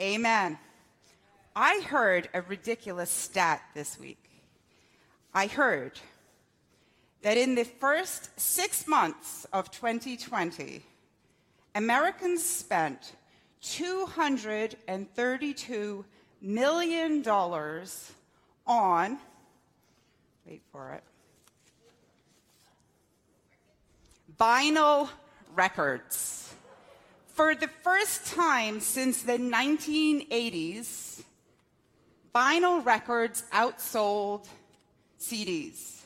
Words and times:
Amen. 0.00 0.58
I 1.54 1.82
heard 1.86 2.28
a 2.34 2.42
ridiculous 2.42 3.10
stat 3.10 3.62
this 3.74 3.96
week. 3.98 4.18
I 5.32 5.46
heard 5.46 6.00
that 7.22 7.36
in 7.36 7.54
the 7.54 7.62
first 7.64 8.30
six 8.38 8.88
months 8.88 9.46
of 9.52 9.70
2020, 9.70 10.82
Americans 11.76 12.44
spent 12.44 13.12
$232 13.62 16.04
million 16.42 17.24
on, 18.66 19.18
wait 20.46 20.62
for 20.72 20.92
it, 20.92 21.04
vinyl 24.38 25.08
records. 25.54 26.53
For 27.34 27.54
the 27.56 27.66
first 27.66 28.26
time 28.26 28.78
since 28.78 29.22
the 29.22 29.38
1980s, 29.38 31.24
vinyl 32.32 32.86
records 32.86 33.42
outsold 33.52 34.46
CDs. 35.18 36.02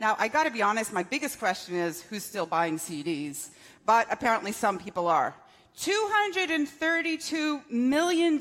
Now, 0.00 0.16
I 0.18 0.26
gotta 0.26 0.50
be 0.50 0.62
honest, 0.62 0.92
my 0.92 1.04
biggest 1.04 1.38
question 1.38 1.76
is 1.76 2.02
who's 2.02 2.24
still 2.24 2.46
buying 2.46 2.78
CDs? 2.78 3.50
But 3.86 4.08
apparently 4.10 4.50
some 4.50 4.76
people 4.76 5.06
are. 5.06 5.36
$232 5.78 7.70
million 7.70 8.40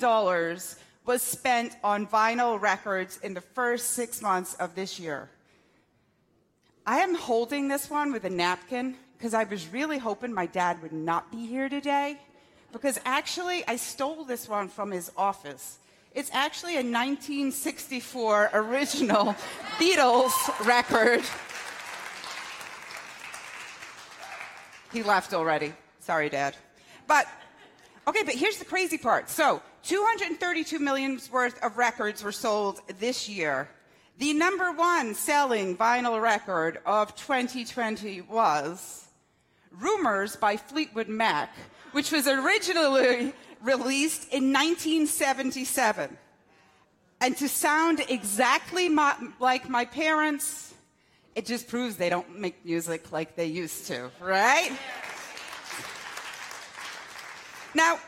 was 1.05 1.21
spent 1.21 1.75
on 1.83 2.07
vinyl 2.07 2.59
records 2.59 3.19
in 3.21 3.35
the 3.35 3.41
first 3.41 3.91
six 3.91 4.23
months 4.23 4.55
of 4.55 4.73
this 4.73 4.99
year. 4.99 5.30
I 6.88 7.02
am 7.02 7.13
holding 7.13 7.67
this 7.67 7.88
one 7.88 8.11
with 8.11 8.23
a 8.23 8.31
napkin 8.31 8.95
because 9.17 9.33
I 9.33 9.43
was 9.43 9.67
really 9.67 9.97
hoping 9.97 10.33
my 10.33 10.45
dad 10.45 10.81
would 10.81 10.93
not 10.93 11.31
be 11.31 11.45
here 11.45 11.69
today. 11.69 12.19
Because 12.71 12.99
actually, 13.05 13.65
I 13.67 13.77
stole 13.77 14.25
this 14.25 14.49
one 14.49 14.67
from 14.67 14.91
his 14.91 15.11
office. 15.17 15.79
It's 16.13 16.29
actually 16.33 16.73
a 16.73 16.83
1964 16.83 18.52
original 18.53 19.35
Beatles 19.80 20.33
record. 20.66 21.23
He 24.91 25.03
left 25.03 25.33
already. 25.33 25.73
Sorry, 26.00 26.29
Dad. 26.29 26.55
But, 27.07 27.27
okay, 28.07 28.23
but 28.23 28.35
here's 28.35 28.57
the 28.57 28.66
crazy 28.66 28.97
part. 28.97 29.29
So, 29.29 29.61
232 29.83 30.79
million 30.79 31.19
worth 31.31 31.61
of 31.63 31.77
records 31.77 32.23
were 32.23 32.31
sold 32.31 32.81
this 33.00 33.27
year. 33.27 33.69
The 34.17 34.33
number 34.33 34.72
one 34.72 35.13
selling 35.13 35.75
vinyl 35.75 36.22
record 36.22 36.79
of 36.85 37.16
2020 37.16 38.22
was 38.22 39.05
Rumours 39.80 40.36
by 40.36 40.58
Fleetwood 40.58 41.08
Mac, 41.08 41.54
which 41.92 42.12
was 42.12 42.28
originally 42.28 43.34
released 43.62 44.31
in 44.34 44.52
1977. 44.54 46.18
And 47.22 47.38
to 47.38 47.48
sound 47.48 48.02
exactly 48.09 48.90
my, 48.90 49.16
like 49.40 49.70
my 49.70 49.86
parents, 49.86 50.73
it 51.36 51.46
just 51.46 51.68
proves 51.68 51.96
they 51.96 52.09
don't 52.09 52.40
make 52.40 52.64
music 52.66 53.12
like 53.12 53.36
they 53.36 53.46
used 53.46 53.88
to, 53.88 54.12
right? 54.22 54.72
Now, 57.73 58.00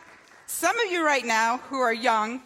some 0.45 0.79
of 0.79 0.91
you 0.91 1.05
right 1.05 1.25
now 1.25 1.57
who 1.57 1.79
are 1.79 1.93
young 1.93 2.41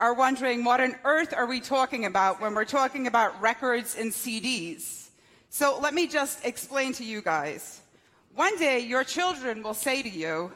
are 0.00 0.14
wondering 0.14 0.64
what 0.64 0.80
on 0.80 0.96
earth 1.04 1.34
are 1.34 1.46
we 1.46 1.60
talking 1.60 2.06
about 2.06 2.40
when 2.40 2.54
we're 2.54 2.64
talking 2.64 3.06
about 3.06 3.38
records 3.42 3.96
and 3.96 4.10
CDs. 4.10 5.08
So 5.50 5.78
let 5.80 5.92
me 5.92 6.06
just 6.06 6.44
explain 6.46 6.94
to 6.94 7.04
you 7.04 7.20
guys. 7.20 7.82
One 8.34 8.56
day 8.58 8.80
your 8.80 9.04
children 9.04 9.62
will 9.62 9.74
say 9.74 10.02
to 10.02 10.08
you, 10.08 10.52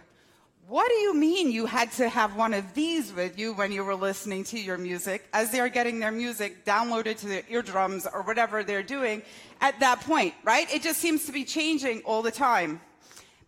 what 0.67 0.89
do 0.89 0.95
you 0.95 1.15
mean 1.15 1.51
you 1.51 1.67
had 1.67 1.93
to 1.93 2.09
have 2.09 2.37
one 2.37 2.55
of 2.55 2.73
these 2.73 3.13
with 3.13 3.39
you 3.39 3.53
when 3.53 3.71
you 3.71 3.85
were 3.85 3.95
listening 3.95 4.45
to 4.45 4.59
your 4.59 4.79
music 4.79 5.29
as 5.33 5.51
they're 5.51 5.69
getting 5.69 6.01
their 6.01 6.11
music 6.11 6.65
downloaded 6.65 7.19
to 7.19 7.27
their 7.27 7.43
eardrums 7.51 8.07
or 8.07 8.23
whatever 8.23 8.65
they're 8.65 8.83
doing 8.83 9.23
at 9.61 9.79
that 9.81 10.01
point, 10.01 10.33
right? 10.43 10.73
It 10.73 10.83
just 10.83 11.01
seems 11.01 11.27
to 11.27 11.33
be 11.33 11.45
changing 11.45 12.01
all 12.03 12.23
the 12.23 12.31
time. 12.31 12.81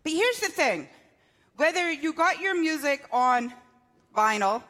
But 0.03 0.11
here's 0.11 0.39
the 0.39 0.49
thing 0.49 0.89
whether 1.55 1.91
you 1.91 2.13
got 2.13 2.39
your 2.39 2.59
music 2.59 3.07
on 3.11 3.51
vinyl, 4.15 4.61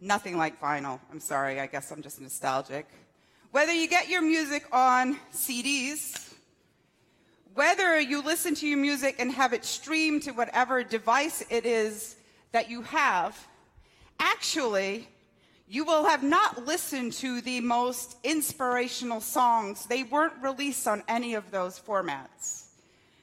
nothing 0.00 0.36
like 0.36 0.60
vinyl, 0.60 1.00
I'm 1.10 1.20
sorry, 1.20 1.58
I 1.58 1.66
guess 1.68 1.90
I'm 1.90 2.02
just 2.02 2.20
nostalgic. 2.20 2.86
Whether 3.50 3.72
you 3.72 3.88
get 3.88 4.10
your 4.10 4.20
music 4.20 4.66
on 4.72 5.18
CDs, 5.32 6.27
whether 7.58 7.98
you 7.98 8.22
listen 8.22 8.54
to 8.54 8.68
your 8.68 8.78
music 8.78 9.16
and 9.18 9.32
have 9.32 9.52
it 9.52 9.64
streamed 9.64 10.22
to 10.22 10.30
whatever 10.30 10.84
device 10.84 11.44
it 11.50 11.66
is 11.66 12.14
that 12.52 12.70
you 12.70 12.82
have, 12.82 13.36
actually, 14.20 15.08
you 15.66 15.84
will 15.84 16.04
have 16.04 16.22
not 16.22 16.66
listened 16.66 17.12
to 17.12 17.40
the 17.40 17.60
most 17.60 18.16
inspirational 18.22 19.20
songs. 19.20 19.86
They 19.86 20.04
weren't 20.04 20.40
released 20.40 20.86
on 20.86 21.02
any 21.08 21.34
of 21.34 21.50
those 21.50 21.80
formats. 21.80 22.66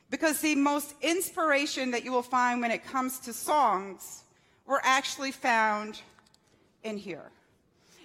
Because 0.10 0.42
the 0.42 0.56
most 0.56 0.96
inspiration 1.02 1.92
that 1.92 2.04
you 2.04 2.12
will 2.12 2.22
find 2.22 2.60
when 2.60 2.72
it 2.72 2.84
comes 2.84 3.20
to 3.20 3.32
songs 3.32 4.26
were 4.68 4.82
actually 4.84 5.32
found 5.32 6.02
in 6.84 6.98
here. 6.98 7.32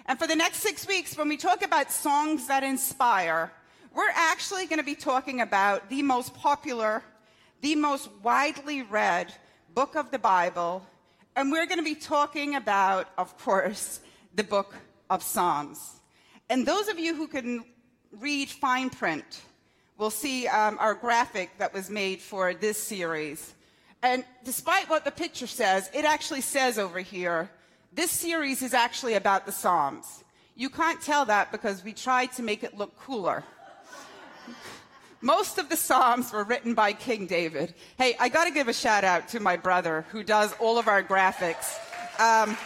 And 0.06 0.16
for 0.16 0.28
the 0.28 0.36
next 0.36 0.58
six 0.58 0.86
weeks, 0.86 1.18
when 1.18 1.28
we 1.28 1.36
talk 1.36 1.64
about 1.64 1.90
songs 1.90 2.46
that 2.46 2.62
inspire, 2.62 3.50
we're 3.94 4.10
actually 4.14 4.66
going 4.66 4.78
to 4.78 4.84
be 4.84 4.94
talking 4.94 5.40
about 5.40 5.88
the 5.88 6.02
most 6.02 6.34
popular, 6.34 7.02
the 7.60 7.74
most 7.74 8.08
widely 8.22 8.82
read 8.82 9.32
book 9.74 9.94
of 9.96 10.10
the 10.10 10.18
Bible. 10.18 10.86
And 11.36 11.52
we're 11.52 11.66
going 11.66 11.78
to 11.78 11.84
be 11.84 11.94
talking 11.94 12.56
about, 12.56 13.08
of 13.16 13.36
course, 13.38 14.00
the 14.34 14.44
book 14.44 14.74
of 15.08 15.22
Psalms. 15.22 16.00
And 16.48 16.66
those 16.66 16.88
of 16.88 16.98
you 16.98 17.14
who 17.14 17.28
can 17.28 17.64
read 18.12 18.48
fine 18.48 18.90
print, 18.90 19.42
will 20.00 20.10
see 20.10 20.48
um, 20.48 20.78
our 20.80 20.94
graphic 20.94 21.50
that 21.58 21.74
was 21.74 21.90
made 21.90 22.20
for 22.20 22.54
this 22.54 22.82
series. 22.82 23.54
And 24.02 24.24
despite 24.44 24.88
what 24.88 25.04
the 25.04 25.10
picture 25.10 25.46
says, 25.46 25.90
it 25.92 26.06
actually 26.06 26.40
says 26.40 26.78
over 26.78 27.00
here, 27.00 27.50
this 27.92 28.10
series 28.10 28.62
is 28.62 28.72
actually 28.72 29.14
about 29.14 29.44
the 29.44 29.52
Psalms. 29.52 30.24
You 30.56 30.70
can't 30.70 31.02
tell 31.02 31.26
that 31.26 31.52
because 31.52 31.84
we 31.84 31.92
tried 31.92 32.32
to 32.32 32.42
make 32.42 32.64
it 32.64 32.78
look 32.78 32.98
cooler. 32.98 33.44
Most 35.20 35.58
of 35.58 35.68
the 35.68 35.76
Psalms 35.76 36.32
were 36.32 36.44
written 36.44 36.74
by 36.74 36.92
King 36.94 37.26
David. 37.26 37.74
Hey, 37.98 38.16
I 38.18 38.30
got 38.30 38.44
to 38.44 38.50
give 38.50 38.68
a 38.68 38.72
shout 38.72 39.04
out 39.04 39.28
to 39.28 39.40
my 39.40 39.56
brother 39.56 40.06
who 40.10 40.22
does 40.22 40.54
all 40.58 40.78
of 40.78 40.88
our 40.88 41.02
graphics. 41.02 41.76
Um, 42.18 42.56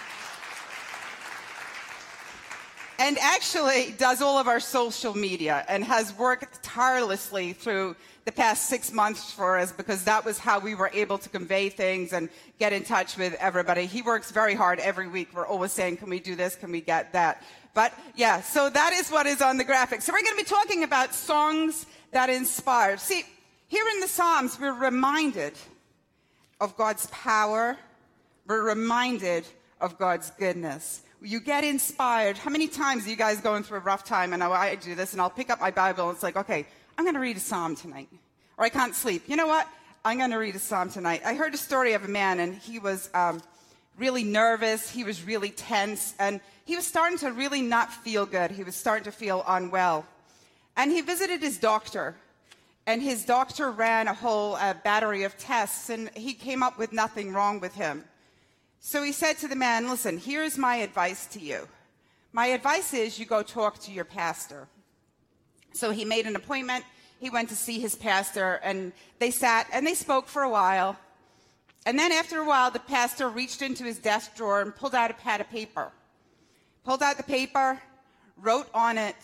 and 2.98 3.18
actually 3.18 3.94
does 3.98 4.22
all 4.22 4.38
of 4.38 4.48
our 4.48 4.60
social 4.60 5.14
media 5.14 5.64
and 5.68 5.84
has 5.84 6.16
worked 6.16 6.62
tirelessly 6.62 7.52
through 7.52 7.96
the 8.24 8.32
past 8.32 8.68
six 8.68 8.92
months 8.92 9.30
for 9.30 9.58
us 9.58 9.72
because 9.72 10.04
that 10.04 10.24
was 10.24 10.38
how 10.38 10.58
we 10.58 10.74
were 10.74 10.90
able 10.94 11.18
to 11.18 11.28
convey 11.28 11.68
things 11.68 12.12
and 12.12 12.28
get 12.58 12.72
in 12.72 12.82
touch 12.84 13.16
with 13.16 13.34
everybody. 13.34 13.86
He 13.86 14.00
works 14.00 14.30
very 14.30 14.54
hard 14.54 14.78
every 14.78 15.08
week. 15.08 15.28
We're 15.34 15.46
always 15.46 15.72
saying, 15.72 15.98
can 15.98 16.08
we 16.08 16.20
do 16.20 16.34
this? 16.34 16.56
Can 16.56 16.72
we 16.72 16.80
get 16.80 17.12
that? 17.12 17.42
But 17.74 17.92
yeah, 18.16 18.40
so 18.40 18.70
that 18.70 18.92
is 18.94 19.10
what 19.10 19.26
is 19.26 19.42
on 19.42 19.58
the 19.58 19.64
graphic. 19.64 20.00
So 20.00 20.12
we're 20.12 20.22
going 20.22 20.38
to 20.38 20.44
be 20.44 20.48
talking 20.48 20.84
about 20.84 21.12
songs 21.12 21.86
that 22.12 22.30
inspire. 22.30 22.96
See, 22.96 23.24
here 23.66 23.84
in 23.94 24.00
the 24.00 24.08
Psalms, 24.08 24.58
we're 24.58 24.72
reminded 24.72 25.54
of 26.60 26.76
God's 26.76 27.06
power. 27.06 27.76
We're 28.46 28.62
reminded 28.62 29.44
of 29.80 29.98
God's 29.98 30.30
goodness 30.30 31.02
you 31.24 31.40
get 31.40 31.64
inspired. 31.64 32.36
How 32.36 32.50
many 32.50 32.68
times 32.68 33.06
are 33.06 33.10
you 33.10 33.16
guys 33.16 33.40
going 33.40 33.62
through 33.62 33.78
a 33.78 33.80
rough 33.80 34.04
time? 34.04 34.34
And 34.34 34.42
I, 34.42 34.74
do 34.74 34.94
this, 34.94 35.12
and 35.12 35.22
I'll 35.22 35.30
pick 35.30 35.48
up 35.48 35.60
my 35.60 35.70
Bible, 35.70 36.08
and 36.08 36.14
it's 36.14 36.22
like, 36.22 36.36
okay, 36.36 36.66
I'm 36.98 37.04
going 37.04 37.14
to 37.14 37.20
read 37.20 37.38
a 37.38 37.40
psalm 37.40 37.74
tonight. 37.74 38.08
Or 38.58 38.64
I 38.64 38.68
can't 38.68 38.94
sleep. 38.94 39.22
You 39.26 39.36
know 39.36 39.46
what? 39.46 39.66
I'm 40.04 40.18
going 40.18 40.30
to 40.30 40.36
read 40.36 40.54
a 40.54 40.58
psalm 40.58 40.90
tonight. 40.90 41.22
I 41.24 41.34
heard 41.34 41.54
a 41.54 41.56
story 41.56 41.94
of 41.94 42.04
a 42.04 42.08
man, 42.08 42.40
and 42.40 42.54
he 42.54 42.78
was 42.78 43.08
um, 43.14 43.40
really 43.98 44.22
nervous. 44.22 44.90
He 44.90 45.02
was 45.02 45.24
really 45.24 45.50
tense, 45.50 46.14
and 46.18 46.40
he 46.66 46.76
was 46.76 46.86
starting 46.86 47.18
to 47.18 47.32
really 47.32 47.62
not 47.62 47.90
feel 47.90 48.26
good. 48.26 48.50
He 48.50 48.62
was 48.62 48.76
starting 48.76 49.04
to 49.04 49.12
feel 49.12 49.42
unwell. 49.48 50.04
And 50.76 50.90
he 50.90 51.00
visited 51.00 51.40
his 51.40 51.56
doctor, 51.56 52.16
and 52.86 53.00
his 53.00 53.24
doctor 53.24 53.70
ran 53.70 54.08
a 54.08 54.14
whole 54.14 54.56
uh, 54.56 54.74
battery 54.84 55.22
of 55.22 55.38
tests, 55.38 55.88
and 55.88 56.10
he 56.10 56.34
came 56.34 56.62
up 56.62 56.78
with 56.78 56.92
nothing 56.92 57.32
wrong 57.32 57.60
with 57.60 57.74
him. 57.74 58.04
So 58.86 59.02
he 59.02 59.12
said 59.12 59.38
to 59.38 59.48
the 59.48 59.56
man, 59.56 59.88
Listen, 59.88 60.18
here's 60.18 60.58
my 60.58 60.76
advice 60.76 61.24
to 61.28 61.40
you. 61.40 61.68
My 62.34 62.48
advice 62.48 62.92
is 62.92 63.18
you 63.18 63.24
go 63.24 63.42
talk 63.42 63.78
to 63.78 63.90
your 63.90 64.04
pastor. 64.04 64.68
So 65.72 65.90
he 65.90 66.04
made 66.04 66.26
an 66.26 66.36
appointment. 66.36 66.84
He 67.18 67.30
went 67.30 67.48
to 67.48 67.56
see 67.56 67.80
his 67.80 67.94
pastor, 67.94 68.60
and 68.62 68.92
they 69.20 69.30
sat 69.30 69.68
and 69.72 69.86
they 69.86 69.94
spoke 69.94 70.28
for 70.28 70.42
a 70.42 70.50
while. 70.50 70.98
And 71.86 71.98
then 71.98 72.12
after 72.12 72.40
a 72.40 72.44
while, 72.44 72.70
the 72.70 72.78
pastor 72.78 73.30
reached 73.30 73.62
into 73.62 73.84
his 73.84 73.98
desk 73.98 74.36
drawer 74.36 74.60
and 74.60 74.76
pulled 74.76 74.94
out 74.94 75.10
a 75.10 75.14
pad 75.14 75.40
of 75.40 75.48
paper. 75.48 75.90
Pulled 76.84 77.02
out 77.02 77.16
the 77.16 77.22
paper, 77.22 77.80
wrote 78.36 78.68
on 78.74 78.98
it, 78.98 79.16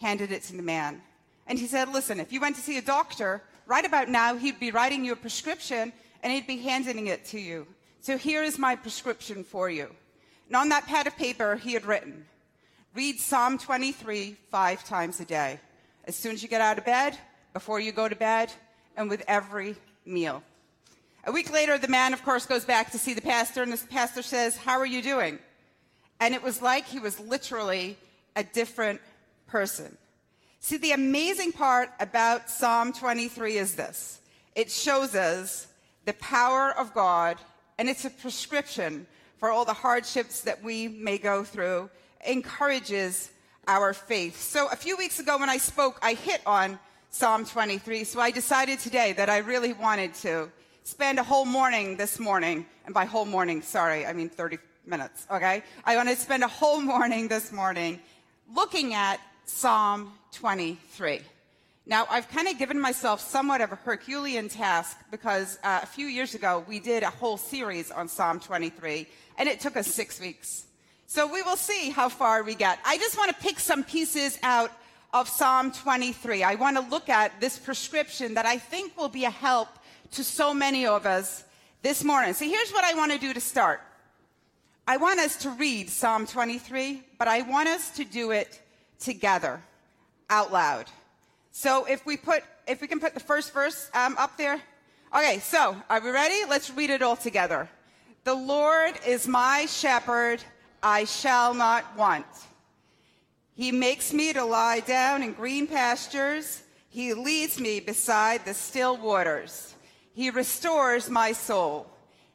handed 0.00 0.32
it 0.32 0.42
to 0.44 0.56
the 0.56 0.62
man. 0.62 1.02
And 1.46 1.58
he 1.58 1.66
said, 1.66 1.90
Listen, 1.90 2.18
if 2.18 2.32
you 2.32 2.40
went 2.40 2.56
to 2.56 2.62
see 2.62 2.78
a 2.78 2.82
doctor, 2.82 3.42
right 3.66 3.84
about 3.84 4.08
now, 4.08 4.36
he'd 4.36 4.58
be 4.58 4.70
writing 4.70 5.04
you 5.04 5.12
a 5.12 5.16
prescription 5.16 5.92
and 6.22 6.32
he'd 6.32 6.46
be 6.46 6.56
handing 6.56 7.08
it 7.08 7.26
to 7.26 7.38
you. 7.38 7.66
So 8.06 8.16
here 8.16 8.44
is 8.44 8.56
my 8.56 8.76
prescription 8.76 9.42
for 9.42 9.68
you. 9.68 9.88
And 10.46 10.54
on 10.54 10.68
that 10.68 10.86
pad 10.86 11.08
of 11.08 11.16
paper, 11.16 11.56
he 11.56 11.72
had 11.72 11.84
written, 11.84 12.24
Read 12.94 13.18
Psalm 13.18 13.58
23 13.58 14.36
five 14.48 14.84
times 14.84 15.18
a 15.18 15.24
day. 15.24 15.58
As 16.04 16.14
soon 16.14 16.30
as 16.30 16.40
you 16.40 16.48
get 16.48 16.60
out 16.60 16.78
of 16.78 16.84
bed, 16.84 17.18
before 17.52 17.80
you 17.80 17.90
go 17.90 18.08
to 18.08 18.14
bed, 18.14 18.52
and 18.96 19.10
with 19.10 19.24
every 19.26 19.74
meal. 20.04 20.44
A 21.24 21.32
week 21.32 21.52
later, 21.52 21.78
the 21.78 21.88
man, 21.88 22.12
of 22.12 22.24
course, 22.24 22.46
goes 22.46 22.64
back 22.64 22.92
to 22.92 22.98
see 22.98 23.12
the 23.12 23.20
pastor, 23.20 23.64
and 23.64 23.72
the 23.72 23.86
pastor 23.88 24.22
says, 24.22 24.56
How 24.56 24.78
are 24.78 24.86
you 24.86 25.02
doing? 25.02 25.40
And 26.20 26.32
it 26.32 26.44
was 26.44 26.62
like 26.62 26.86
he 26.86 27.00
was 27.00 27.18
literally 27.18 27.98
a 28.36 28.44
different 28.44 29.00
person. 29.48 29.98
See, 30.60 30.76
the 30.76 30.92
amazing 30.92 31.50
part 31.50 31.90
about 31.98 32.50
Psalm 32.50 32.92
23 32.92 33.58
is 33.58 33.74
this 33.74 34.20
it 34.54 34.70
shows 34.70 35.16
us 35.16 35.66
the 36.04 36.12
power 36.12 36.70
of 36.70 36.94
God, 36.94 37.38
and 37.78 37.88
it's 37.88 38.04
a 38.04 38.10
prescription 38.10 39.06
for 39.38 39.50
all 39.50 39.64
the 39.64 39.72
hardships 39.72 40.40
that 40.42 40.62
we 40.62 40.88
may 40.88 41.18
go 41.18 41.44
through, 41.44 41.90
encourages 42.26 43.30
our 43.68 43.92
faith. 43.92 44.40
So, 44.40 44.68
a 44.68 44.76
few 44.76 44.96
weeks 44.96 45.18
ago 45.18 45.38
when 45.38 45.50
I 45.50 45.58
spoke, 45.58 45.98
I 46.02 46.14
hit 46.14 46.40
on 46.46 46.78
Psalm 47.10 47.44
23, 47.44 48.04
so 48.04 48.20
I 48.20 48.30
decided 48.30 48.78
today 48.78 49.12
that 49.14 49.28
I 49.28 49.38
really 49.38 49.72
wanted 49.72 50.14
to 50.14 50.50
spend 50.84 51.18
a 51.18 51.22
whole 51.22 51.44
morning 51.44 51.96
this 51.96 52.18
morning, 52.18 52.66
and 52.84 52.94
by 52.94 53.04
whole 53.04 53.24
morning, 53.24 53.60
sorry, 53.62 54.06
I 54.06 54.12
mean 54.12 54.28
30 54.28 54.58
minutes, 54.86 55.26
okay? 55.30 55.62
I 55.84 55.96
want 55.96 56.08
to 56.08 56.16
spend 56.16 56.44
a 56.44 56.48
whole 56.48 56.80
morning 56.94 57.28
this 57.28 57.52
morning 57.52 58.00
looking 58.54 58.94
at 58.94 59.20
Psalm 59.44 60.12
23. 60.32 61.20
Now, 61.88 62.04
I've 62.10 62.28
kind 62.28 62.48
of 62.48 62.58
given 62.58 62.80
myself 62.80 63.20
somewhat 63.20 63.60
of 63.60 63.70
a 63.70 63.76
Herculean 63.76 64.48
task 64.48 64.98
because 65.12 65.56
uh, 65.62 65.78
a 65.84 65.86
few 65.86 66.08
years 66.08 66.34
ago 66.34 66.64
we 66.66 66.80
did 66.80 67.04
a 67.04 67.10
whole 67.10 67.36
series 67.36 67.92
on 67.92 68.08
Psalm 68.08 68.40
23, 68.40 69.06
and 69.38 69.48
it 69.48 69.60
took 69.60 69.76
us 69.76 69.86
six 69.86 70.20
weeks. 70.20 70.64
So 71.06 71.32
we 71.32 71.42
will 71.42 71.56
see 71.56 71.90
how 71.90 72.08
far 72.08 72.42
we 72.42 72.56
get. 72.56 72.80
I 72.84 72.98
just 72.98 73.16
want 73.16 73.28
to 73.30 73.40
pick 73.40 73.60
some 73.60 73.84
pieces 73.84 74.36
out 74.42 74.72
of 75.14 75.28
Psalm 75.28 75.70
23. 75.70 76.42
I 76.42 76.56
want 76.56 76.76
to 76.76 76.82
look 76.82 77.08
at 77.08 77.40
this 77.40 77.56
prescription 77.56 78.34
that 78.34 78.46
I 78.46 78.58
think 78.58 78.98
will 78.98 79.08
be 79.08 79.24
a 79.24 79.30
help 79.30 79.68
to 80.10 80.24
so 80.24 80.52
many 80.52 80.86
of 80.86 81.06
us 81.06 81.44
this 81.82 82.02
morning. 82.02 82.34
So 82.34 82.46
here's 82.46 82.72
what 82.72 82.82
I 82.82 82.94
want 82.94 83.12
to 83.12 83.18
do 83.18 83.32
to 83.32 83.40
start. 83.40 83.80
I 84.88 84.96
want 84.96 85.20
us 85.20 85.36
to 85.42 85.50
read 85.50 85.88
Psalm 85.88 86.26
23, 86.26 87.04
but 87.16 87.28
I 87.28 87.42
want 87.42 87.68
us 87.68 87.90
to 87.90 88.04
do 88.04 88.32
it 88.32 88.60
together, 88.98 89.60
out 90.28 90.52
loud. 90.52 90.86
So 91.58 91.86
if 91.86 92.04
we 92.04 92.18
put, 92.18 92.44
if 92.68 92.82
we 92.82 92.86
can 92.86 93.00
put 93.00 93.14
the 93.14 93.20
first 93.20 93.54
verse 93.54 93.90
um, 93.94 94.14
up 94.18 94.36
there. 94.36 94.60
Okay, 95.10 95.38
so 95.38 95.74
are 95.88 96.00
we 96.02 96.10
ready? 96.10 96.44
Let's 96.46 96.68
read 96.70 96.90
it 96.90 97.00
all 97.00 97.16
together. 97.16 97.66
The 98.24 98.34
Lord 98.34 98.92
is 99.06 99.26
my 99.26 99.64
shepherd; 99.64 100.42
I 100.82 101.04
shall 101.04 101.54
not 101.54 101.96
want. 101.96 102.26
He 103.54 103.72
makes 103.72 104.12
me 104.12 104.34
to 104.34 104.44
lie 104.44 104.80
down 104.80 105.22
in 105.22 105.32
green 105.32 105.66
pastures. 105.66 106.62
He 106.90 107.14
leads 107.14 107.58
me 107.58 107.80
beside 107.80 108.44
the 108.44 108.52
still 108.52 108.98
waters. 108.98 109.74
He 110.12 110.28
restores 110.28 111.08
my 111.08 111.32
soul. 111.32 111.86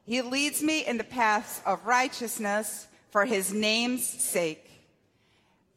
He 0.04 0.24
leads 0.24 0.64
me 0.64 0.84
in 0.84 0.98
the 0.98 1.04
paths 1.04 1.62
of 1.64 1.86
righteousness 1.86 2.88
for 3.12 3.26
his 3.26 3.54
name's 3.54 4.04
sake. 4.04 4.71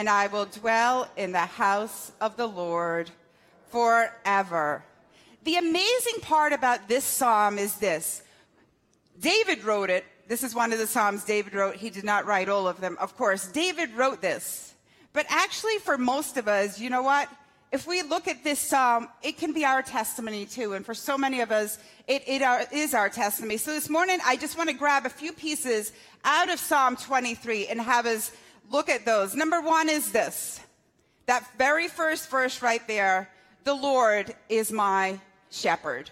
and 0.00 0.08
I 0.08 0.28
will 0.28 0.46
dwell 0.46 1.10
in 1.14 1.32
the 1.32 1.40
house 1.40 2.10
of 2.22 2.38
the 2.38 2.46
Lord 2.46 3.10
forever. 3.68 4.82
The 5.44 5.56
amazing 5.56 6.22
part 6.22 6.54
about 6.54 6.88
this 6.88 7.04
psalm 7.04 7.58
is 7.58 7.74
this 7.74 8.22
David 9.20 9.62
wrote 9.62 9.90
it. 9.90 10.06
This 10.26 10.42
is 10.42 10.54
one 10.54 10.72
of 10.72 10.78
the 10.78 10.86
psalms 10.86 11.24
David 11.24 11.52
wrote. 11.52 11.76
He 11.76 11.90
did 11.90 12.04
not 12.04 12.24
write 12.24 12.48
all 12.48 12.66
of 12.66 12.80
them, 12.80 12.96
of 12.98 13.14
course. 13.14 13.48
David 13.48 13.92
wrote 13.92 14.22
this. 14.22 14.72
But 15.12 15.26
actually, 15.28 15.76
for 15.76 15.98
most 15.98 16.38
of 16.38 16.48
us, 16.48 16.80
you 16.80 16.88
know 16.88 17.02
what? 17.02 17.28
if 17.72 17.86
we 17.86 18.02
look 18.02 18.26
at 18.26 18.42
this 18.42 18.58
psalm, 18.58 19.08
it 19.22 19.38
can 19.38 19.52
be 19.52 19.64
our 19.64 19.82
testimony 19.82 20.44
too. 20.44 20.72
And 20.72 20.84
for 20.84 20.94
so 20.94 21.16
many 21.16 21.40
of 21.40 21.52
us, 21.52 21.78
it, 22.08 22.24
it 22.26 22.42
are, 22.42 22.64
is 22.72 22.94
our 22.94 23.08
testimony. 23.08 23.58
So 23.58 23.72
this 23.72 23.88
morning, 23.88 24.18
I 24.24 24.36
just 24.36 24.58
want 24.58 24.70
to 24.70 24.74
grab 24.74 25.06
a 25.06 25.10
few 25.10 25.32
pieces 25.32 25.92
out 26.24 26.50
of 26.50 26.58
Psalm 26.58 26.96
23 26.96 27.68
and 27.68 27.80
have 27.80 28.06
us 28.06 28.32
look 28.70 28.88
at 28.88 29.04
those. 29.04 29.34
Number 29.34 29.60
one 29.60 29.88
is 29.88 30.12
this 30.12 30.60
that 31.26 31.46
very 31.58 31.86
first 31.88 32.30
verse 32.30 32.62
right 32.62 32.86
there 32.88 33.28
the 33.64 33.74
Lord 33.74 34.34
is 34.48 34.72
my 34.72 35.20
shepherd. 35.50 36.10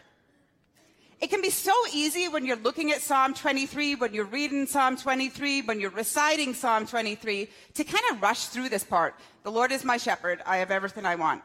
It 1.21 1.31
can 1.31 1.43
be 1.43 1.51
so 1.51 1.73
easy 1.93 2.29
when 2.29 2.45
you're 2.45 2.57
looking 2.57 2.93
at 2.93 3.01
Psalm 3.01 3.35
23, 3.35 3.97
when 3.97 4.15
you're 4.15 4.27
reading 4.27 4.67
Psalm 4.67 4.97
23, 4.97 5.63
when 5.63 5.81
you're 5.81 5.91
reciting 5.91 6.55
Psalm 6.55 6.87
23, 6.87 7.49
to 7.75 7.85
kind 7.85 8.05
of 8.13 8.23
rush 8.23 8.47
through 8.47 8.69
this 8.69 8.85
part. 8.85 9.17
The 9.43 9.51
Lord 9.51 9.73
is 9.73 9.85
my 9.85 9.97
shepherd. 9.97 10.43
I 10.47 10.59
have 10.59 10.71
everything 10.71 11.07
I 11.07 11.17
want. 11.17 11.43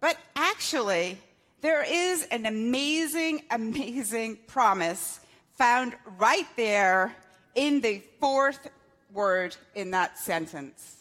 But 0.00 0.16
actually, 0.34 1.18
there 1.60 1.84
is 1.84 2.24
an 2.32 2.46
amazing, 2.46 3.42
amazing 3.50 4.38
promise 4.48 5.20
found 5.52 5.94
right 6.18 6.46
there 6.56 7.14
in 7.54 7.80
the 7.80 8.02
fourth 8.20 8.68
word 9.12 9.56
in 9.74 9.90
that 9.92 10.18
sentence. 10.18 10.96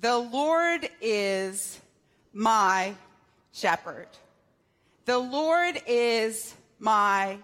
The 0.00 0.18
Lord 0.18 0.88
is 1.00 1.80
my 2.32 2.94
shepherd. 3.52 4.08
The 5.04 5.18
Lord 5.18 5.80
is 5.86 6.54
my 6.78 7.38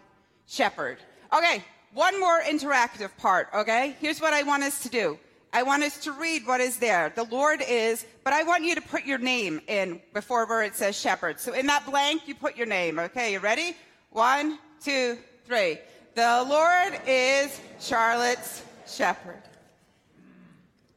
shepherd. 0.47 0.99
Okay, 1.37 1.65
one 1.93 2.21
more 2.21 2.41
interactive 2.43 3.11
part, 3.19 3.49
okay? 3.55 3.97
Here's 4.01 4.21
what 4.21 4.33
I 4.33 4.43
want 4.43 4.63
us 4.63 4.83
to 4.83 4.89
do. 4.89 5.19
I 5.53 5.63
want 5.63 5.85
us 5.85 5.99
to 5.99 6.13
read 6.13 6.47
what 6.47 6.61
is 6.61 6.79
there. 6.79 7.13
The 7.15 7.25
Lord 7.25 7.63
is, 7.67 8.05
but 8.25 8.33
I 8.33 8.43
want 8.43 8.65
you 8.65 8.75
to 8.75 8.81
put 8.81 9.05
your 9.05 9.19
name 9.19 9.61
in 9.69 10.01
before 10.13 10.47
where 10.47 10.63
it 10.63 10.75
says 10.75 10.97
shepherd. 10.99 11.39
So 11.39 11.55
in 11.55 11.67
that 11.67 11.87
blank, 11.87 12.27
you 12.27 12.35
put 12.35 12.57
your 12.57 12.67
name. 12.67 12.99
Okay, 12.99 13.33
you 13.33 13.39
ready? 13.39 13.77
One, 14.11 14.59
two, 14.83 15.17
three. 15.45 15.79
The 16.17 16.45
Lord 16.49 17.01
is 17.07 17.61
Charlotte's 17.81 18.63
shepherd. 18.87 19.43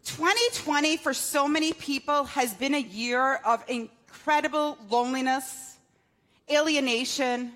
2020 0.08 0.96
for 0.96 1.14
so 1.14 1.50
many 1.50 1.74
people 1.74 2.24
has 2.24 2.54
been 2.54 2.74
a 2.74 2.82
year 2.82 3.36
of 3.46 3.62
incredible 3.68 4.78
loneliness, 4.90 5.76
alienation. 6.50 7.52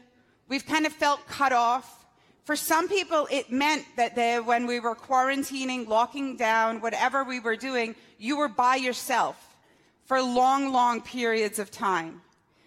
We've 0.49 0.65
kind 0.65 0.85
of 0.85 0.91
felt 0.91 1.25
cut 1.27 1.53
off. 1.53 2.05
For 2.43 2.57
some 2.57 2.89
people, 2.89 3.25
it 3.31 3.53
meant 3.53 3.85
that 3.95 4.15
they, 4.15 4.37
when 4.41 4.67
we 4.67 4.81
were 4.81 4.95
quarantining, 4.95 5.87
locking 5.87 6.35
down, 6.35 6.81
whatever 6.81 7.23
we 7.23 7.39
were 7.39 7.55
doing, 7.55 7.95
you 8.17 8.37
were 8.37 8.49
by 8.49 8.75
yourself 8.75 9.55
for 10.03 10.21
long, 10.21 10.73
long 10.73 10.99
periods 10.99 11.57
of 11.57 11.71
time. 11.71 12.21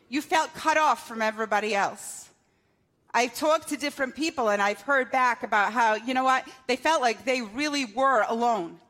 You 0.09 0.23
felt 0.23 0.55
cut 0.55 0.79
off 0.79 1.07
from 1.07 1.21
everybody 1.21 1.75
else. 1.75 2.31
I've 3.13 3.35
talked 3.35 3.69
to 3.69 3.77
different 3.77 4.17
people 4.17 4.49
and 4.49 4.63
I've 4.63 4.81
heard 4.81 5.11
back 5.11 5.43
about 5.43 5.75
how, 5.75 5.95
you 5.95 6.15
know 6.15 6.25
what, 6.25 6.49
they 6.69 6.77
felt 6.77 7.03
like 7.03 7.27
they 7.27 7.43
really 7.43 7.85
were 7.85 8.25
alone. 8.27 8.81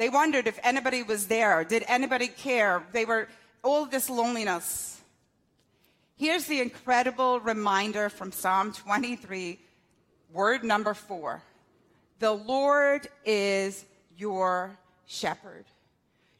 They 0.00 0.08
wondered 0.08 0.46
if 0.46 0.58
anybody 0.62 1.02
was 1.02 1.26
there. 1.26 1.62
Did 1.62 1.84
anybody 1.86 2.28
care? 2.28 2.82
They 2.90 3.04
were 3.04 3.28
all 3.62 3.84
this 3.84 4.08
loneliness. 4.08 4.98
Here's 6.16 6.46
the 6.46 6.62
incredible 6.62 7.38
reminder 7.38 8.08
from 8.08 8.32
Psalm 8.32 8.72
23 8.72 9.58
Word 10.32 10.64
number 10.64 10.94
four 10.94 11.42
the 12.18 12.32
Lord 12.32 13.08
is 13.26 13.84
your 14.16 14.78
shepherd. 15.04 15.66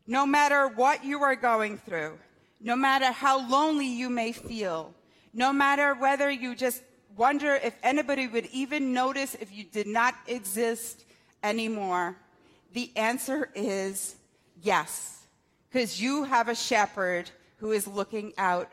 No 0.06 0.24
matter 0.24 0.68
what 0.68 1.04
you 1.04 1.22
are 1.22 1.36
going 1.36 1.76
through, 1.76 2.18
no 2.62 2.76
matter 2.76 3.12
how 3.12 3.46
lonely 3.46 3.88
you 3.88 4.08
may 4.08 4.32
feel, 4.32 4.94
no 5.34 5.52
matter 5.52 5.92
whether 5.92 6.30
you 6.30 6.54
just 6.54 6.82
wonder 7.14 7.56
if 7.56 7.76
anybody 7.82 8.26
would 8.26 8.46
even 8.52 8.94
notice 8.94 9.34
if 9.38 9.52
you 9.52 9.64
did 9.64 9.86
not 9.86 10.14
exist 10.26 11.04
anymore, 11.42 12.16
the 12.72 12.90
answer 12.96 13.50
is 13.54 14.16
yes, 14.62 15.26
because 15.68 16.00
you 16.00 16.24
have 16.24 16.48
a 16.48 16.54
shepherd 16.54 17.30
who 17.56 17.72
is 17.72 17.86
looking 17.86 18.32
out 18.38 18.70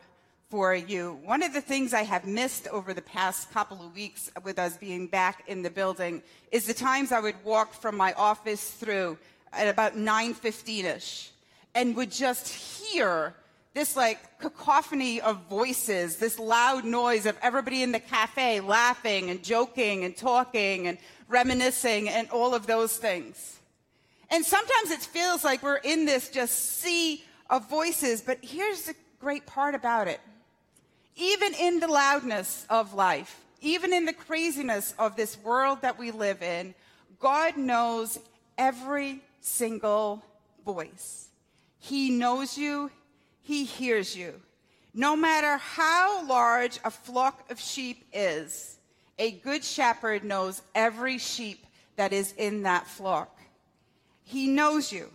for 0.49 0.73
you. 0.73 1.19
One 1.23 1.43
of 1.43 1.53
the 1.53 1.61
things 1.61 1.93
I 1.93 2.03
have 2.03 2.25
missed 2.25 2.67
over 2.69 2.93
the 2.93 3.01
past 3.01 3.51
couple 3.51 3.85
of 3.85 3.93
weeks 3.93 4.31
with 4.43 4.57
us 4.57 4.77
being 4.77 5.07
back 5.07 5.43
in 5.47 5.61
the 5.61 5.69
building 5.69 6.23
is 6.51 6.65
the 6.65 6.73
times 6.73 7.11
I 7.11 7.19
would 7.19 7.35
walk 7.43 7.73
from 7.73 7.97
my 7.97 8.13
office 8.13 8.71
through 8.71 9.17
at 9.51 9.67
about 9.67 9.95
9:15ish. 9.95 11.29
and 11.75 11.95
would 11.95 12.11
just 12.11 12.47
hear 12.47 13.35
this 13.73 13.95
like 13.95 14.39
cacophony 14.39 15.21
of 15.21 15.37
voices, 15.49 16.15
this 16.15 16.39
loud 16.39 16.83
noise 16.83 17.27
of 17.27 17.37
everybody 17.43 17.83
in 17.83 17.91
the 17.91 17.99
cafe 17.99 18.59
laughing 18.59 19.29
and 19.29 19.43
joking 19.43 20.03
and 20.03 20.17
talking 20.17 20.87
and 20.87 20.97
reminiscing 21.27 22.09
and 22.09 22.27
all 22.31 22.55
of 22.55 22.65
those 22.65 22.97
things. 22.97 23.56
And 24.29 24.45
sometimes 24.45 24.91
it 24.91 24.99
feels 24.99 25.43
like 25.43 25.63
we're 25.63 25.77
in 25.77 26.05
this 26.05 26.29
just 26.29 26.79
sea 26.79 27.23
of 27.49 27.69
voices, 27.69 28.21
but 28.21 28.39
here's 28.41 28.83
the 28.83 28.95
great 29.19 29.45
part 29.45 29.73
about 29.73 30.07
it. 30.07 30.19
Even 31.15 31.53
in 31.53 31.79
the 31.79 31.87
loudness 31.87 32.65
of 32.69 32.93
life, 32.93 33.39
even 33.61 33.93
in 33.93 34.05
the 34.05 34.13
craziness 34.13 34.93
of 34.99 35.15
this 35.15 35.37
world 35.43 35.81
that 35.81 35.97
we 35.97 36.11
live 36.11 36.43
in, 36.43 36.75
God 37.19 37.57
knows 37.57 38.19
every 38.57 39.21
single 39.41 40.23
voice. 40.65 41.29
He 41.79 42.09
knows 42.11 42.57
you, 42.57 42.91
He 43.41 43.63
hears 43.63 44.15
you. 44.15 44.33
No 44.93 45.15
matter 45.15 45.57
how 45.57 46.27
large 46.27 46.79
a 46.83 46.91
flock 46.91 47.49
of 47.49 47.59
sheep 47.59 48.03
is, 48.11 48.77
a 49.19 49.31
good 49.31 49.63
shepherd 49.63 50.23
knows 50.23 50.61
every 50.75 51.17
sheep 51.17 51.65
that 51.95 52.13
is 52.13 52.33
in 52.33 52.63
that 52.63 52.87
flock. 52.87 53.36
He 54.27 54.47
knows 54.47 54.91
you. 54.91 55.09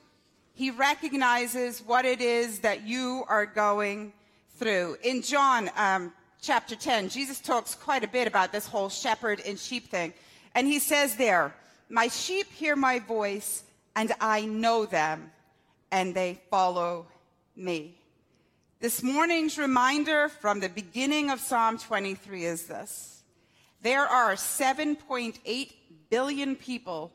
He 0.54 0.70
recognizes 0.70 1.80
what 1.80 2.06
it 2.06 2.22
is 2.22 2.60
that 2.60 2.86
you 2.86 3.24
are 3.28 3.44
going 3.44 4.14
through. 4.56 4.96
In 5.04 5.20
John 5.20 5.68
um, 5.76 6.14
chapter 6.40 6.74
10, 6.74 7.10
Jesus 7.10 7.38
talks 7.38 7.74
quite 7.74 8.04
a 8.04 8.08
bit 8.08 8.26
about 8.26 8.52
this 8.52 8.66
whole 8.66 8.88
shepherd 8.88 9.42
and 9.46 9.58
sheep 9.58 9.90
thing. 9.90 10.14
And 10.54 10.66
he 10.66 10.78
says 10.78 11.16
there, 11.16 11.54
My 11.90 12.08
sheep 12.08 12.50
hear 12.52 12.74
my 12.74 13.00
voice, 13.00 13.64
and 13.94 14.14
I 14.18 14.46
know 14.46 14.86
them, 14.86 15.30
and 15.90 16.14
they 16.14 16.40
follow 16.50 17.06
me. 17.54 17.98
This 18.80 19.02
morning's 19.02 19.58
reminder 19.58 20.30
from 20.30 20.60
the 20.60 20.70
beginning 20.70 21.30
of 21.30 21.38
Psalm 21.38 21.76
23 21.76 22.46
is 22.46 22.66
this 22.66 23.22
there 23.82 24.06
are 24.06 24.36
7.8 24.36 25.72
billion 26.08 26.56
people 26.56 27.12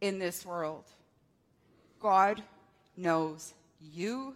in 0.00 0.18
this 0.18 0.46
world. 0.46 0.84
God 2.04 2.42
knows 2.98 3.54
you, 3.80 4.34